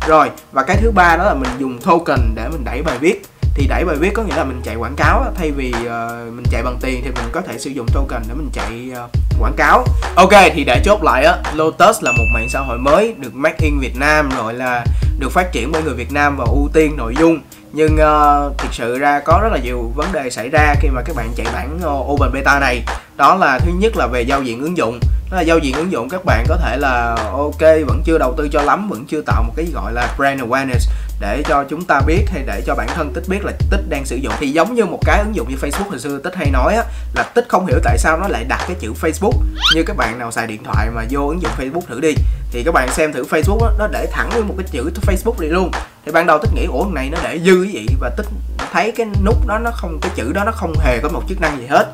Rồi, 0.07 0.31
và 0.51 0.63
cái 0.63 0.77
thứ 0.81 0.91
ba 0.91 1.17
đó 1.17 1.23
là 1.23 1.33
mình 1.33 1.49
dùng 1.57 1.79
token 1.79 2.19
để 2.35 2.49
mình 2.49 2.63
đẩy 2.65 2.81
bài 2.81 2.97
viết 2.97 3.21
thì 3.55 3.67
đẩy 3.67 3.85
bài 3.85 3.95
viết 3.95 4.13
có 4.13 4.23
nghĩa 4.23 4.35
là 4.35 4.43
mình 4.43 4.61
chạy 4.63 4.75
quảng 4.75 4.95
cáo 4.95 5.25
thay 5.35 5.51
vì 5.51 5.73
uh, 5.77 6.33
mình 6.33 6.45
chạy 6.51 6.63
bằng 6.63 6.77
tiền 6.81 7.01
thì 7.03 7.11
mình 7.11 7.29
có 7.31 7.41
thể 7.41 7.57
sử 7.57 7.69
dụng 7.69 7.87
token 7.93 8.21
để 8.27 8.33
mình 8.33 8.49
chạy 8.53 8.91
uh, 8.91 9.09
quảng 9.39 9.53
cáo. 9.57 9.85
Ok 10.15 10.31
thì 10.53 10.63
để 10.63 10.81
chốt 10.85 11.03
lại 11.03 11.25
á 11.25 11.37
Lotus 11.53 12.03
là 12.03 12.11
một 12.11 12.25
mạng 12.33 12.47
xã 12.49 12.59
hội 12.59 12.77
mới 12.77 13.13
được 13.17 13.35
make 13.35 13.57
in 13.59 13.79
Việt 13.79 13.95
Nam 13.95 14.29
gọi 14.37 14.53
là 14.53 14.85
được 15.19 15.29
phát 15.31 15.51
triển 15.51 15.71
bởi 15.71 15.83
người 15.83 15.93
Việt 15.93 16.11
Nam 16.11 16.37
và 16.37 16.45
ưu 16.45 16.69
tiên 16.73 16.97
nội 16.97 17.15
dung. 17.19 17.39
Nhưng 17.73 17.93
uh, 17.93 18.57
thực 18.57 18.73
sự 18.73 18.97
ra 18.97 19.19
có 19.25 19.39
rất 19.43 19.49
là 19.51 19.59
nhiều 19.63 19.91
vấn 19.95 20.11
đề 20.11 20.29
xảy 20.29 20.49
ra 20.49 20.75
khi 20.81 20.89
mà 20.89 21.01
các 21.05 21.15
bạn 21.15 21.29
chạy 21.35 21.47
bản 21.53 21.79
uh, 21.85 22.09
open 22.09 22.31
beta 22.33 22.59
này. 22.59 22.83
Đó 23.15 23.35
là 23.35 23.59
thứ 23.59 23.71
nhất 23.79 23.95
là 23.95 24.07
về 24.07 24.21
giao 24.21 24.43
diện 24.43 24.61
ứng 24.61 24.77
dụng 24.77 24.99
là 25.35 25.41
giao 25.41 25.57
diện 25.57 25.75
ứng 25.75 25.91
dụng 25.91 26.09
các 26.09 26.25
bạn 26.25 26.45
có 26.47 26.57
thể 26.57 26.77
là 26.77 27.15
ok 27.31 27.61
vẫn 27.61 28.01
chưa 28.05 28.17
đầu 28.17 28.33
tư 28.37 28.49
cho 28.51 28.61
lắm 28.61 28.89
vẫn 28.89 29.05
chưa 29.07 29.21
tạo 29.21 29.43
một 29.43 29.53
cái 29.55 29.65
gọi 29.73 29.93
là 29.93 30.13
brand 30.17 30.41
awareness 30.41 30.91
để 31.19 31.43
cho 31.47 31.63
chúng 31.69 31.83
ta 31.83 32.01
biết 32.07 32.25
hay 32.31 32.43
để 32.45 32.61
cho 32.65 32.75
bản 32.75 32.87
thân 32.95 33.13
tích 33.13 33.23
biết 33.27 33.45
là 33.45 33.51
tích 33.71 33.89
đang 33.89 34.05
sử 34.05 34.15
dụng. 34.15 34.33
Thì 34.39 34.49
giống 34.49 34.75
như 34.75 34.85
một 34.85 34.99
cái 35.05 35.19
ứng 35.19 35.35
dụng 35.35 35.49
như 35.49 35.55
facebook 35.61 35.89
hồi 35.89 35.99
xưa 35.99 36.17
tích 36.17 36.35
hay 36.35 36.51
nói 36.51 36.75
á 36.75 36.83
là 37.15 37.23
tích 37.23 37.45
không 37.49 37.65
hiểu 37.65 37.79
tại 37.83 37.97
sao 37.97 38.17
nó 38.17 38.27
lại 38.27 38.43
đặt 38.43 38.61
cái 38.67 38.75
chữ 38.79 38.93
facebook. 39.01 39.33
Như 39.75 39.83
các 39.83 39.97
bạn 39.97 40.19
nào 40.19 40.31
xài 40.31 40.47
điện 40.47 40.63
thoại 40.63 40.89
mà 40.95 41.03
vô 41.09 41.27
ứng 41.27 41.41
dụng 41.41 41.51
facebook 41.57 41.81
thử 41.87 41.99
đi 41.99 42.13
thì 42.51 42.63
các 42.63 42.73
bạn 42.73 42.89
xem 42.91 43.13
thử 43.13 43.23
Facebook 43.23 43.65
á, 43.65 43.71
nó 43.79 43.87
để 43.87 44.07
thẳng 44.11 44.29
nguyên 44.29 44.47
một 44.47 44.53
cái 44.57 44.67
chữ 44.71 44.91
Facebook 45.07 45.41
này 45.41 45.49
luôn. 45.49 45.71
Thì 46.05 46.11
ban 46.11 46.25
đầu 46.25 46.39
tích 46.39 46.53
nghĩ 46.55 46.65
ủa 46.65 46.85
này 46.93 47.09
nó 47.09 47.17
để 47.23 47.39
dư 47.45 47.63
cái 47.63 47.73
gì? 47.73 47.87
Và 47.99 48.09
tích 48.17 48.27
thấy 48.71 48.91
cái 48.91 49.07
nút 49.25 49.47
đó 49.47 49.59
nó 49.59 49.71
không 49.71 49.99
cái 50.01 50.11
chữ 50.15 50.31
đó 50.33 50.43
nó 50.43 50.51
không 50.51 50.73
hề 50.79 50.99
có 50.99 51.09
một 51.09 51.21
chức 51.29 51.41
năng 51.41 51.57
gì 51.59 51.65
hết 51.67 51.85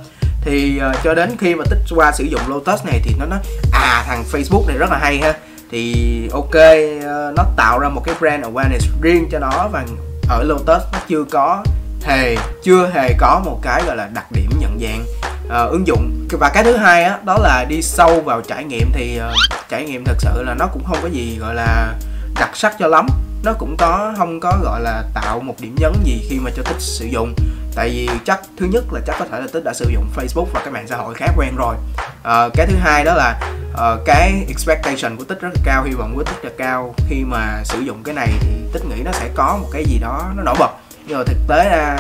thì 0.41 0.81
uh, 0.89 0.95
cho 1.03 1.13
đến 1.13 1.37
khi 1.39 1.55
mà 1.55 1.63
tích 1.69 1.79
qua 1.95 2.11
sử 2.11 2.23
dụng 2.23 2.41
Lotus 2.47 2.85
này 2.85 3.01
thì 3.03 3.15
nó 3.19 3.25
nói 3.25 3.39
à 3.71 4.03
thằng 4.07 4.23
Facebook 4.31 4.67
này 4.67 4.77
rất 4.77 4.91
là 4.91 4.97
hay 4.97 5.17
ha. 5.17 5.33
Thì 5.71 6.29
ok 6.33 6.55
uh, 6.55 7.35
nó 7.35 7.43
tạo 7.55 7.79
ra 7.79 7.89
một 7.89 8.01
cái 8.05 8.15
brand 8.19 8.45
awareness 8.45 9.01
riêng 9.01 9.27
cho 9.31 9.39
nó 9.39 9.67
và 9.71 9.85
ở 10.29 10.43
Lotus 10.43 10.81
nó 10.93 10.99
chưa 11.07 11.23
có 11.31 11.63
hề 12.03 12.35
chưa 12.63 12.89
hề 12.93 13.13
có 13.19 13.41
một 13.45 13.59
cái 13.61 13.83
gọi 13.87 13.95
là 13.95 14.09
đặc 14.13 14.25
điểm 14.31 14.49
nhận 14.59 14.79
dạng 14.79 15.05
uh, 15.45 15.71
ứng 15.71 15.87
dụng. 15.87 16.27
Và 16.31 16.49
cái 16.49 16.63
thứ 16.63 16.77
hai 16.77 17.03
á 17.03 17.17
đó 17.25 17.37
là 17.41 17.65
đi 17.69 17.81
sâu 17.81 18.21
vào 18.21 18.41
trải 18.41 18.63
nghiệm 18.63 18.91
thì 18.93 19.19
uh, 19.29 19.35
trải 19.69 19.85
nghiệm 19.85 20.03
thật 20.05 20.17
sự 20.19 20.43
là 20.43 20.53
nó 20.53 20.67
cũng 20.67 20.83
không 20.83 20.97
có 21.01 21.07
gì 21.07 21.37
gọi 21.39 21.55
là 21.55 21.93
đặc 22.39 22.49
sắc 22.53 22.75
cho 22.79 22.87
lắm. 22.87 23.07
Nó 23.43 23.53
cũng 23.53 23.77
có 23.77 24.13
không 24.17 24.39
có 24.39 24.57
gọi 24.63 24.81
là 24.81 25.03
tạo 25.13 25.39
một 25.39 25.55
điểm 25.59 25.75
nhấn 25.79 25.93
gì 26.03 26.27
khi 26.29 26.39
mà 26.39 26.51
cho 26.55 26.63
tích 26.63 26.81
sử 26.81 27.05
dụng 27.05 27.33
tại 27.75 27.89
vì 27.89 28.09
chắc 28.25 28.41
thứ 28.57 28.65
nhất 28.65 28.83
là 28.91 28.99
chắc 29.07 29.15
có 29.19 29.25
thể 29.31 29.39
là 29.39 29.47
tích 29.53 29.63
đã 29.63 29.73
sử 29.73 29.89
dụng 29.93 30.09
facebook 30.15 30.45
và 30.53 30.61
các 30.65 30.73
mạng 30.73 30.87
xã 30.87 30.95
hội 30.95 31.13
khá 31.13 31.27
quen 31.37 31.55
rồi. 31.55 31.75
À, 32.23 32.49
cái 32.53 32.67
thứ 32.67 32.75
hai 32.79 33.03
đó 33.03 33.13
là 33.13 33.39
uh, 33.73 34.05
cái 34.05 34.45
expectation 34.47 35.17
của 35.17 35.23
tích 35.23 35.41
rất 35.41 35.49
là 35.53 35.61
cao 35.65 35.83
hy 35.83 35.93
vọng 35.93 36.15
của 36.15 36.23
tích 36.23 36.45
là 36.45 36.51
cao. 36.57 36.93
Khi 37.09 37.23
mà 37.23 37.61
sử 37.63 37.79
dụng 37.79 38.03
cái 38.03 38.15
này 38.15 38.29
thì 38.39 38.47
tích 38.73 38.85
nghĩ 38.85 39.01
nó 39.05 39.11
sẽ 39.11 39.29
có 39.35 39.57
một 39.61 39.67
cái 39.71 39.85
gì 39.85 39.99
đó 39.99 40.31
nó 40.35 40.43
nổi 40.43 40.55
bật. 40.59 40.71
Nhưng 41.05 41.17
mà 41.17 41.23
thực 41.23 41.37
tế 41.47 41.69
ra 41.69 41.99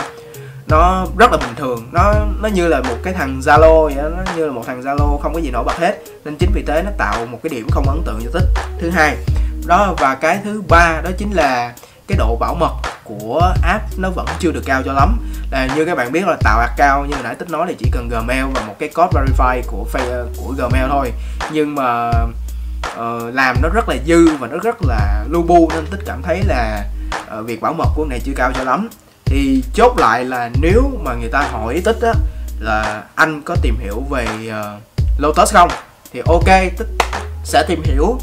nó 0.67 1.05
rất 1.17 1.31
là 1.31 1.37
bình 1.37 1.55
thường. 1.55 1.89
Nó 1.91 2.13
nó 2.41 2.49
như 2.49 2.67
là 2.67 2.81
một 2.81 2.97
cái 3.03 3.13
thằng 3.13 3.39
zalo 3.39 3.83
vậy 3.83 3.95
đó. 3.95 4.09
nó 4.09 4.31
như 4.35 4.45
là 4.45 4.51
một 4.51 4.63
thằng 4.67 4.81
zalo 4.81 5.17
không 5.17 5.33
có 5.33 5.39
gì 5.39 5.51
nổi 5.51 5.63
bật 5.63 5.77
hết. 5.77 6.03
Nên 6.25 6.35
chính 6.37 6.51
vì 6.53 6.63
thế 6.67 6.81
nó 6.85 6.91
tạo 6.97 7.25
một 7.25 7.39
cái 7.43 7.49
điểm 7.49 7.67
không 7.71 7.89
ấn 7.89 8.01
tượng 8.05 8.19
cho 8.23 8.29
tích. 8.33 8.63
Thứ 8.79 8.89
hai 8.89 9.17
đó 9.67 9.95
và 9.97 10.15
cái 10.15 10.39
thứ 10.43 10.61
ba 10.69 11.01
đó 11.03 11.09
chính 11.17 11.31
là 11.31 11.73
cái 12.11 12.17
độ 12.17 12.35
bảo 12.35 12.55
mật 12.55 12.73
của 13.03 13.53
app 13.63 13.83
nó 13.97 14.09
vẫn 14.09 14.25
chưa 14.39 14.51
được 14.51 14.63
cao 14.65 14.81
cho 14.85 14.93
lắm. 14.93 15.17
Là 15.51 15.67
như 15.75 15.85
các 15.85 15.97
bạn 15.97 16.11
biết 16.11 16.27
là 16.27 16.37
tạo 16.43 16.59
account 16.59 17.09
như 17.09 17.15
nãy 17.23 17.35
tích 17.35 17.49
nói 17.49 17.65
thì 17.69 17.75
chỉ 17.79 17.91
cần 17.91 18.09
gmail 18.09 18.45
và 18.53 18.61
một 18.61 18.75
cái 18.79 18.89
code 18.89 19.21
verify 19.21 19.61
của 19.67 19.85
ờ, 19.93 20.27
của 20.37 20.53
gmail 20.57 20.85
thôi. 20.89 21.11
Nhưng 21.51 21.75
mà 21.75 22.11
uh, 22.99 23.33
làm 23.33 23.55
nó 23.61 23.69
rất 23.69 23.89
là 23.89 23.95
dư 24.05 24.35
và 24.39 24.47
nó 24.47 24.57
rất 24.57 24.75
là 24.81 25.25
lu 25.29 25.43
bu 25.43 25.69
nên 25.75 25.85
tích 25.85 25.99
cảm 26.05 26.21
thấy 26.21 26.43
là 26.43 26.85
uh, 27.39 27.45
việc 27.45 27.61
bảo 27.61 27.73
mật 27.73 27.87
của 27.95 28.05
này 28.05 28.19
chưa 28.25 28.33
cao 28.35 28.51
cho 28.57 28.63
lắm. 28.63 28.89
Thì 29.25 29.63
chốt 29.73 29.97
lại 29.97 30.25
là 30.25 30.49
nếu 30.61 30.91
mà 31.03 31.13
người 31.13 31.29
ta 31.29 31.41
hỏi 31.51 31.81
tích 31.85 32.01
á 32.01 32.13
là 32.59 33.03
anh 33.15 33.41
có 33.41 33.55
tìm 33.61 33.77
hiểu 33.79 34.03
về 34.09 34.27
uh, 34.47 34.81
lotus 35.17 35.53
không? 35.53 35.69
Thì 36.13 36.21
ok 36.27 36.47
tích 36.77 36.87
sẽ 37.43 37.63
tìm 37.67 37.81
hiểu. 37.83 38.19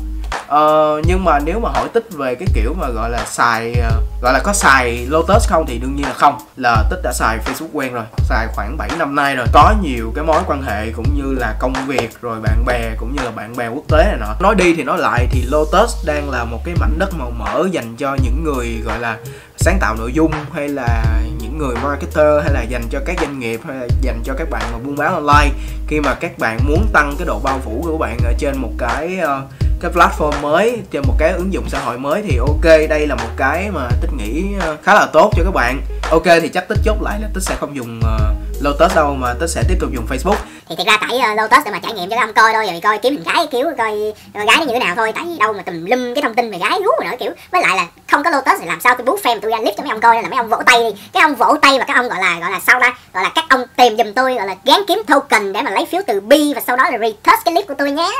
Ờ, 0.49 1.01
nhưng 1.07 1.25
mà 1.25 1.39
nếu 1.39 1.61
mà 1.61 1.69
hỏi 1.75 1.89
tích 1.93 2.09
về 2.13 2.35
cái 2.35 2.49
kiểu 2.55 2.75
mà 2.81 2.89
gọi 2.89 3.11
là 3.11 3.25
xài 3.27 3.75
ờ, 3.75 3.91
gọi 4.23 4.33
là 4.33 4.41
có 4.45 4.53
xài 4.53 5.07
Lotus 5.09 5.49
không 5.49 5.65
thì 5.67 5.79
đương 5.79 5.97
nhiên 5.97 6.07
là 6.07 6.13
không. 6.13 6.39
Là 6.57 6.85
tích 6.91 7.01
đã 7.03 7.13
xài 7.13 7.39
Facebook 7.39 7.69
quen 7.73 7.93
rồi 7.93 8.05
xài 8.19 8.47
khoảng 8.55 8.77
7 8.77 8.91
năm 8.99 9.15
nay 9.15 9.37
rồi. 9.37 9.47
Có 9.53 9.75
nhiều 9.83 10.13
cái 10.15 10.25
mối 10.25 10.43
quan 10.47 10.63
hệ 10.63 10.91
cũng 10.97 11.15
như 11.15 11.35
là 11.39 11.55
công 11.59 11.73
việc 11.87 12.11
rồi 12.21 12.41
bạn 12.41 12.65
bè 12.67 12.95
cũng 12.99 13.17
như 13.17 13.23
là 13.25 13.31
bạn 13.31 13.57
bè 13.57 13.69
quốc 13.69 13.85
tế 13.89 14.05
này 14.05 14.17
nọ. 14.21 14.35
Nói 14.41 14.55
đi 14.55 14.75
thì 14.75 14.83
nói 14.83 14.99
lại 14.99 15.27
thì 15.31 15.43
Lotus 15.51 16.07
đang 16.07 16.31
là 16.31 16.45
một 16.45 16.59
cái 16.65 16.75
mảnh 16.81 16.99
đất 16.99 17.15
màu 17.15 17.31
mỡ 17.31 17.69
dành 17.73 17.97
cho 17.97 18.17
những 18.23 18.45
người 18.45 18.83
gọi 18.85 18.99
là 18.99 19.17
sáng 19.57 19.79
tạo 19.81 19.95
nội 19.99 20.13
dung 20.13 20.33
hay 20.53 20.69
là 20.69 21.05
những 21.41 21.59
người 21.59 21.77
marketer 21.83 22.43
hay 22.43 22.53
là 22.53 22.63
dành 22.63 22.83
cho 22.91 22.99
các 23.07 23.17
doanh 23.21 23.39
nghiệp 23.39 23.61
hay 23.67 23.77
là 23.77 23.87
dành 24.01 24.21
cho 24.25 24.35
các 24.39 24.51
bạn 24.51 24.63
mà 24.73 24.79
buôn 24.79 24.97
bán 24.97 25.15
online. 25.15 25.55
Khi 25.87 26.01
mà 26.01 26.15
các 26.15 26.39
bạn 26.39 26.59
muốn 26.69 26.87
tăng 26.93 27.15
cái 27.19 27.27
độ 27.27 27.41
bao 27.45 27.61
phủ 27.65 27.85
của 27.87 27.99
bạn 27.99 28.19
ở 28.25 28.33
trên 28.39 28.59
một 28.59 28.71
cái 28.79 29.19
uh, 29.23 29.68
cái 29.81 29.91
platform 29.91 30.41
mới 30.41 30.83
trên 30.91 31.03
một 31.07 31.15
cái 31.19 31.33
ứng 31.33 31.53
dụng 31.53 31.65
xã 31.69 31.79
hội 31.79 31.99
mới 31.99 32.23
thì 32.23 32.39
ok 32.39 32.65
đây 32.89 33.07
là 33.07 33.15
một 33.15 33.31
cái 33.37 33.71
mà 33.71 33.89
tích 34.01 34.11
nghĩ 34.19 34.45
ờ, 34.61 34.77
khá 34.83 34.95
là 34.95 35.07
tốt 35.13 35.31
cho 35.37 35.45
các 35.45 35.55
bạn. 35.55 35.81
Ok 36.11 36.25
thì 36.43 36.49
chắc 36.49 36.69
tích 36.69 36.79
chốt 36.85 37.03
lại 37.03 37.19
là 37.21 37.29
tích 37.35 37.43
sẽ 37.43 37.55
không 37.61 37.77
dùng 37.77 38.01
uh, 38.01 38.63
lotus 38.63 38.97
đâu 38.97 39.15
mà 39.15 39.35
tích 39.41 39.51
sẽ 39.51 39.63
tiếp 39.69 39.75
tục 39.81 39.91
dùng 39.93 40.07
facebook. 40.09 40.37
Thì 40.69 40.77
thiệt 40.77 40.87
ra 40.87 40.97
tải 40.97 41.19
uh, 41.33 41.39
lotus 41.39 41.65
để 41.65 41.71
mà 41.71 41.79
trải 41.83 41.93
nghiệm 41.93 42.11
cho 42.11 42.17
các 42.17 42.23
ông 42.23 42.33
coi 42.33 42.53
thôi 42.53 42.67
rồi 42.67 42.81
coi 42.83 42.99
kiếm 42.99 43.13
hình 43.13 43.25
gái 43.35 43.47
kiểu 43.51 43.67
coi 43.79 44.15
gái 44.35 44.57
nó 44.59 44.65
như 44.65 44.73
thế 44.73 44.79
nào 44.79 44.95
thôi 44.97 45.13
tại 45.15 45.25
đâu 45.41 45.53
mà 45.53 45.63
tùm 45.63 45.85
lum 45.85 46.15
cái 46.15 46.23
thông 46.23 46.35
tin 46.35 46.51
về 46.51 46.59
gái 46.59 46.79
rú 46.85 46.91
nữa 47.05 47.17
kiểu. 47.21 47.33
Với 47.53 47.63
lại 47.63 47.77
là 47.77 47.87
không 48.11 48.23
có 48.23 48.31
lotus 48.31 48.61
thì 48.61 48.67
làm 48.67 48.81
sao 48.81 48.95
tôi 48.95 49.05
bút 49.05 49.21
fan 49.23 49.39
tôi 49.41 49.51
ra 49.51 49.59
clip 49.59 49.75
cho 49.77 49.83
mấy 49.83 49.91
ông 49.91 50.01
coi 50.01 50.23
là 50.23 50.29
mấy 50.29 50.39
ông 50.39 50.49
vỗ 50.49 50.63
tay 50.67 50.85
đi. 50.85 51.01
Cái 51.13 51.23
ông 51.23 51.35
vỗ 51.35 51.57
tay 51.63 51.79
và 51.79 51.85
các 51.85 51.97
ông 51.97 52.09
gọi 52.09 52.19
là 52.21 52.39
gọi 52.41 52.51
là 52.51 52.61
sau 52.67 52.81
đó 52.81 52.95
gọi 53.15 53.23
là 53.25 53.31
các 53.35 53.45
ông 53.49 53.65
tìm 53.77 53.97
giùm 53.97 54.13
tôi 54.13 54.35
gọi 54.35 54.47
là 54.47 54.55
gán 54.65 54.81
kiếm 54.89 55.03
token 55.07 55.53
để 55.53 55.63
mà 55.63 55.71
lấy 55.71 55.87
phiếu 55.87 56.01
từ 56.07 56.21
bi 56.21 56.53
và 56.55 56.61
sau 56.67 56.77
đó 56.77 56.85
là 56.91 56.99
retouch 56.99 57.45
cái 57.45 57.55
clip 57.55 57.69
của 57.69 57.75
tôi 57.79 57.91
nhé 57.91 58.11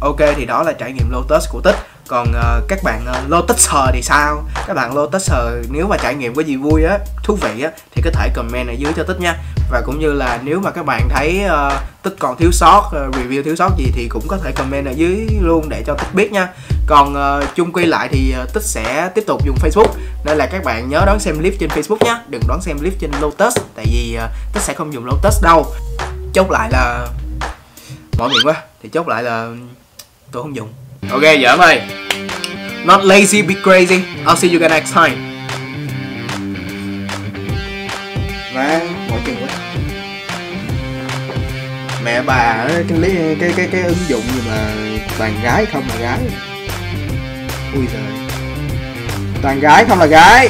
ok 0.00 0.18
thì 0.36 0.44
đó 0.44 0.62
là 0.62 0.72
trải 0.72 0.92
nghiệm 0.92 1.10
Lotus 1.10 1.48
của 1.50 1.60
Tích. 1.60 1.76
Còn 2.08 2.28
uh, 2.28 2.68
các 2.68 2.82
bạn 2.82 3.06
ờ, 3.06 3.20
uh, 3.24 3.30
lotuser 3.30 3.88
thì 3.92 4.02
sao? 4.02 4.44
Các 4.66 4.74
bạn 4.74 4.94
Lotuser 4.94 5.66
nếu 5.70 5.86
mà 5.86 5.96
trải 5.96 6.14
nghiệm 6.14 6.34
có 6.34 6.42
gì 6.42 6.56
vui 6.56 6.84
á 6.84 6.98
thú 7.24 7.36
vị 7.36 7.62
á 7.62 7.70
thì 7.94 8.02
có 8.04 8.10
thể 8.10 8.28
comment 8.34 8.68
ở 8.68 8.72
dưới 8.72 8.92
cho 8.96 9.02
tích 9.02 9.20
nha. 9.20 9.36
Và 9.70 9.82
cũng 9.86 9.98
như 9.98 10.12
là 10.12 10.40
nếu 10.42 10.60
mà 10.60 10.70
các 10.70 10.86
bạn 10.86 11.08
thấy 11.10 11.42
uh, 11.46 11.72
tích 12.02 12.14
còn 12.18 12.36
thiếu 12.36 12.52
sót 12.52 12.82
uh, 12.86 13.14
review 13.14 13.42
thiếu 13.42 13.56
sót 13.56 13.70
gì 13.78 13.92
thì 13.94 14.08
cũng 14.08 14.28
có 14.28 14.38
thể 14.44 14.52
comment 14.52 14.86
ở 14.86 14.90
dưới 14.90 15.28
luôn 15.40 15.68
để 15.68 15.82
cho 15.86 15.94
tích 15.94 16.14
biết 16.14 16.32
nha. 16.32 16.48
Còn 16.86 17.14
uh, 17.14 17.44
chung 17.54 17.72
quy 17.72 17.84
lại 17.84 18.08
thì 18.10 18.34
uh, 18.42 18.52
tích 18.54 18.64
sẽ 18.64 19.10
tiếp 19.14 19.24
tục 19.26 19.46
dùng 19.46 19.56
facebook. 19.62 19.88
Nên 20.24 20.38
là 20.38 20.46
các 20.46 20.64
bạn 20.64 20.88
nhớ 20.88 21.02
đón 21.06 21.20
xem 21.20 21.38
clip 21.38 21.54
trên 21.60 21.70
facebook 21.70 22.04
nhé 22.04 22.18
đừng 22.28 22.42
đón 22.48 22.60
xem 22.62 22.78
clip 22.78 22.92
trên 23.00 23.10
lotus 23.20 23.56
tại 23.74 23.84
vì 23.92 24.18
uh, 24.24 24.30
tích 24.54 24.62
sẽ 24.62 24.74
không 24.74 24.92
dùng 24.92 25.06
lotus 25.06 25.42
đâu. 25.42 25.66
Chốt 26.32 26.50
lại 26.50 26.68
là 26.72 27.06
mỏi 28.18 28.28
miệng 28.28 28.46
quá. 28.46 28.62
Thì 28.82 28.88
chốt 28.88 29.08
lại 29.08 29.22
là 29.22 29.48
tôi 30.36 30.42
không 30.42 30.56
dùng. 30.56 30.68
Ok 31.10 31.22
giỡn 31.42 31.58
ơi 31.58 31.80
not 32.84 33.00
lazy 33.00 33.46
be 33.46 33.54
crazy. 33.54 34.00
I'll 34.26 34.36
see 34.36 34.50
you 34.52 34.60
guys 34.60 34.70
next 34.70 34.94
time. 34.94 35.16
Và 38.54 38.80
mọi 39.10 39.20
chuyện 39.26 39.36
quá. 39.40 39.48
Mẹ 42.04 42.22
bà 42.22 42.68
cái 42.88 42.98
lý 42.98 43.08
cái 43.40 43.52
cái 43.56 43.68
cái 43.72 43.82
ứng 43.82 43.96
dụng 44.08 44.22
gì 44.34 44.40
mà 44.48 44.74
toàn 45.18 45.34
gái 45.42 45.66
không 45.66 45.82
là 45.88 45.96
gái? 46.00 46.18
Ui 47.74 47.86
giời. 47.92 48.36
Toàn 49.42 49.60
gái 49.60 49.84
không 49.88 49.98
là 49.98 50.06
gái 50.06 50.48